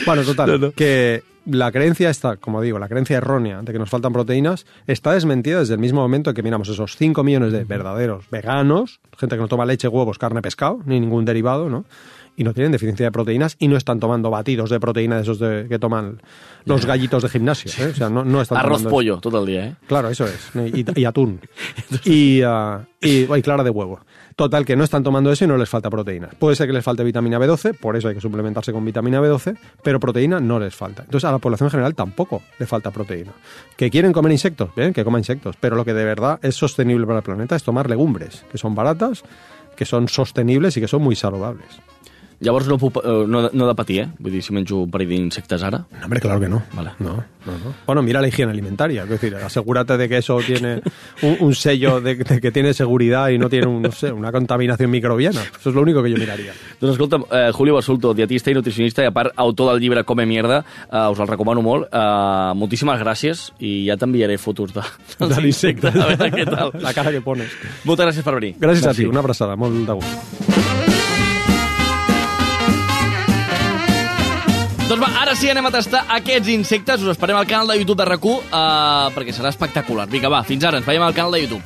Bueno, 0.06 0.24
total, 0.24 0.74
que 0.76 1.24
la 1.46 1.72
creencia 1.72 2.10
está, 2.10 2.38
como 2.38 2.62
digo, 2.62 2.80
la 2.80 2.88
creencia 2.90 3.18
errónea 3.18 3.62
de 3.62 3.72
que 3.72 3.78
nos 3.80 3.90
faltan 3.90 4.12
proteínas 4.12 4.66
está 4.88 5.14
desmentida 5.14 5.60
desde 5.60 5.74
el 5.76 5.80
mismo 5.80 6.02
momento 6.02 6.34
que 6.34 6.42
miramos 6.44 6.68
esos 6.70 6.96
5 6.98 7.24
millones 7.24 7.52
de 7.52 7.64
verdaderos 7.64 8.26
veganos, 8.32 9.00
gente 9.18 9.36
que 9.36 9.42
no 9.42 9.48
toma 9.48 9.66
leche, 9.66 9.88
huevos, 9.88 10.18
carne, 10.18 10.42
pescado, 10.42 10.80
ni 10.86 11.00
ningún 11.00 11.24
derivado, 11.24 11.70
¿no? 11.70 11.86
Y 12.38 12.44
no 12.44 12.54
tienen 12.54 12.72
deficiencia 12.72 13.06
de 13.06 13.12
proteínas 13.12 13.56
y 13.60 13.68
no 13.68 13.78
están 13.78 14.00
tomando 14.00 14.30
batidos 14.30 14.70
de 14.70 14.80
proteína 14.80 15.16
de 15.16 15.22
esos 15.22 15.40
de- 15.40 15.68
que 15.70 15.80
toman 15.80 16.22
los 16.66 16.86
gallitos 16.86 17.24
de 17.24 17.30
gimnasio. 17.30 17.72
¿eh? 17.86 17.92
O 17.92 17.96
sea, 17.96 18.10
no, 18.10 18.26
no 18.26 18.42
están 18.42 18.58
Arroz 18.58 18.84
pollo 18.84 19.20
tot 19.20 19.34
el 19.36 19.46
dia, 19.46 19.66
eh? 19.68 19.76
Claro, 19.88 20.10
eso 20.10 20.26
es. 20.26 20.52
Y, 20.74 20.86
y 21.00 21.06
atún. 21.06 21.40
Y, 22.04 22.42
ah, 22.46 22.86
y, 23.02 23.24
y 23.34 23.42
clara 23.42 23.64
de 23.64 23.70
huevo. 23.70 24.00
Total, 24.36 24.66
que 24.66 24.76
no 24.76 24.84
están 24.84 25.02
tomando 25.02 25.32
eso 25.32 25.46
y 25.46 25.48
no 25.48 25.56
les 25.56 25.70
falta 25.70 25.90
proteína. 25.90 26.28
Puede 26.38 26.58
ser 26.58 26.68
que 26.68 26.74
les 26.74 26.84
falte 26.84 27.06
vitamina 27.06 27.40
B12, 27.40 27.78
por 27.80 27.96
eso 27.96 28.10
hay 28.10 28.16
que 28.16 28.22
suplementarse 28.22 28.74
con 28.74 28.84
vitamina 28.84 29.22
B12, 29.22 29.56
pero 29.82 29.98
proteína 30.02 30.42
no 30.42 30.60
les 30.60 30.76
falta. 30.76 31.04
Entonces 31.04 31.26
a 31.26 31.32
la 31.32 31.38
población 31.38 31.70
general 31.70 31.96
tampoco 31.96 32.42
le 32.60 32.66
falta 32.66 32.92
proteína. 32.92 33.32
¿Que 33.78 33.90
quieren 33.90 34.12
comer 34.12 34.34
insectos? 34.34 34.72
Bien, 34.76 34.92
que 34.92 35.06
coman 35.06 35.20
insectos. 35.22 35.56
Pero 35.58 35.78
lo 35.78 35.86
que 35.86 35.94
de 35.94 36.04
verdad 36.04 36.38
es 36.42 36.56
sostenible 36.56 37.06
para 37.08 37.20
el 37.20 37.24
planeta 37.24 37.56
es 37.56 37.64
tomar 37.64 37.90
legumbres, 37.90 38.44
que 38.52 38.58
son 38.58 38.76
baratas, 38.76 39.24
que 39.78 39.86
son 39.86 40.10
sostenibles 40.10 40.76
y 40.76 40.82
que 40.82 40.88
son 40.90 41.02
muy 41.02 41.16
saludables. 41.16 41.68
Llavors 42.40 42.68
no, 42.68 42.78
puc, 42.78 42.98
eh, 43.04 43.24
no, 43.28 43.50
no 43.52 43.66
he 43.66 43.68
de 43.68 43.76
patir, 43.76 44.00
eh? 44.02 44.08
Vull 44.20 44.34
dir, 44.34 44.42
si 44.44 44.54
menjo 44.54 44.82
un 44.84 44.92
parell 44.92 45.10
d'insectes 45.10 45.64
ara... 45.64 45.80
No, 45.92 46.04
hombre, 46.04 46.20
claro 46.20 46.40
que 46.40 46.50
no. 46.50 46.62
Vale. 46.74 46.92
No, 47.00 47.16
no, 47.46 47.54
no. 47.64 47.74
Bueno, 47.86 48.02
mira 48.04 48.22
la 48.22 48.28
higiene 48.28 48.52
alimentaria. 48.52 49.04
Es 49.04 49.10
decir, 49.10 49.36
asegúrate 49.36 49.98
de 49.98 50.10
que 50.10 50.18
eso 50.18 50.38
tiene 50.46 50.82
un, 51.22 51.38
un 51.40 51.56
sello 51.56 52.02
de, 52.02 52.16
de 52.16 52.42
que 52.42 52.52
tiene 52.52 52.74
seguridad 52.74 53.30
y 53.30 53.38
no 53.38 53.50
tiene 53.50 53.68
un, 53.68 53.82
no 53.84 53.92
sé, 53.92 54.12
una 54.12 54.32
contaminación 54.32 54.90
microbiana. 54.92 55.42
Eso 55.42 55.70
es 55.70 55.76
lo 55.76 55.82
único 55.82 56.04
que 56.04 56.12
yo 56.12 56.18
miraría. 56.18 56.54
Doncs 56.80 56.94
escolta, 56.94 57.18
eh, 57.32 57.52
Julio 57.54 57.76
Basulto, 57.76 58.14
dietista 58.14 58.52
i 58.52 58.54
nutricionista, 58.58 59.02
i 59.04 59.08
a 59.08 59.14
part 59.16 59.32
autor 59.38 59.72
del 59.74 59.82
llibre 59.82 60.04
Come 60.04 60.26
Mierda, 60.26 60.64
eh, 60.92 61.08
us 61.12 61.20
el 61.20 61.28
recomano 61.28 61.62
molt. 61.64 61.88
Eh, 61.92 62.52
moltíssimes 62.60 63.00
gràcies 63.02 63.46
i 63.60 63.86
ja 63.88 63.96
t'enviaré 63.98 64.38
fotos 64.38 64.74
de, 64.76 64.84
De 65.26 65.42
l'insecte. 65.42 65.88
a 65.88 66.12
veure 66.12 66.32
què 66.36 66.46
tal. 66.50 66.74
La 66.84 66.94
cara 66.94 67.12
que 67.16 67.22
pones. 67.22 67.50
Moltes 67.86 68.06
gràcies 68.10 68.24
per 68.28 68.36
venir. 68.42 68.56
Gràcies 68.60 68.86
a 68.92 68.94
ti, 68.94 69.06
una 69.08 69.24
abraçada, 69.24 69.56
molt 69.56 69.86
de 69.88 69.94
gust. 70.02 70.85
Ara 75.36 75.42
sí 75.42 75.50
anem 75.52 75.66
a 75.68 75.72
tastar 75.72 76.06
aquests 76.16 76.48
insectes. 76.48 77.02
Us 77.04 77.12
esperem 77.12 77.36
al 77.36 77.48
canal 77.48 77.68
de 77.68 77.76
YouTube 77.78 78.00
de 78.00 78.06
RAC1 78.08 78.36
eh, 78.46 79.12
perquè 79.12 79.34
serà 79.36 79.50
espectacular. 79.52 80.08
Vinga, 80.08 80.30
va, 80.32 80.44
fins 80.48 80.64
ara. 80.64 80.80
Ens 80.80 80.88
veiem 80.88 81.04
al 81.04 81.14
canal 81.14 81.36
de 81.36 81.42
YouTube. 81.42 81.64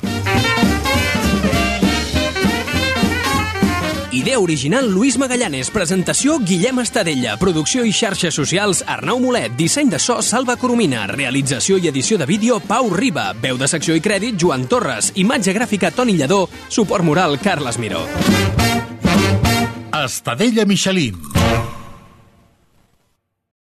Idea 4.10 4.40
original 4.40 4.90
Luis 4.90 5.16
Magallanes, 5.18 5.70
presentació 5.70 6.40
Guillem 6.42 6.80
Estadella, 6.82 7.36
producció 7.38 7.84
i 7.86 7.92
xarxes 7.94 8.34
socials 8.34 8.82
Arnau 8.82 9.20
Molet, 9.22 9.54
disseny 9.54 9.92
de 9.92 10.00
so 10.02 10.18
Salva 10.20 10.56
Coromina, 10.58 11.06
realització 11.06 11.78
i 11.78 11.86
edició 11.88 12.18
de 12.18 12.26
vídeo 12.26 12.58
Pau 12.60 12.90
Riba, 12.90 13.30
veu 13.40 13.56
de 13.56 13.70
secció 13.70 13.94
i 13.94 14.02
crèdit 14.02 14.34
Joan 14.34 14.66
Torres, 14.66 15.12
imatge 15.14 15.54
gràfica 15.54 15.94
Toni 15.94 16.18
Lledó, 16.18 16.48
suport 16.68 17.06
moral 17.06 17.38
Carles 17.38 17.78
Miró. 17.78 18.02
Estadella 19.94 20.66
Michelin. 20.66 21.39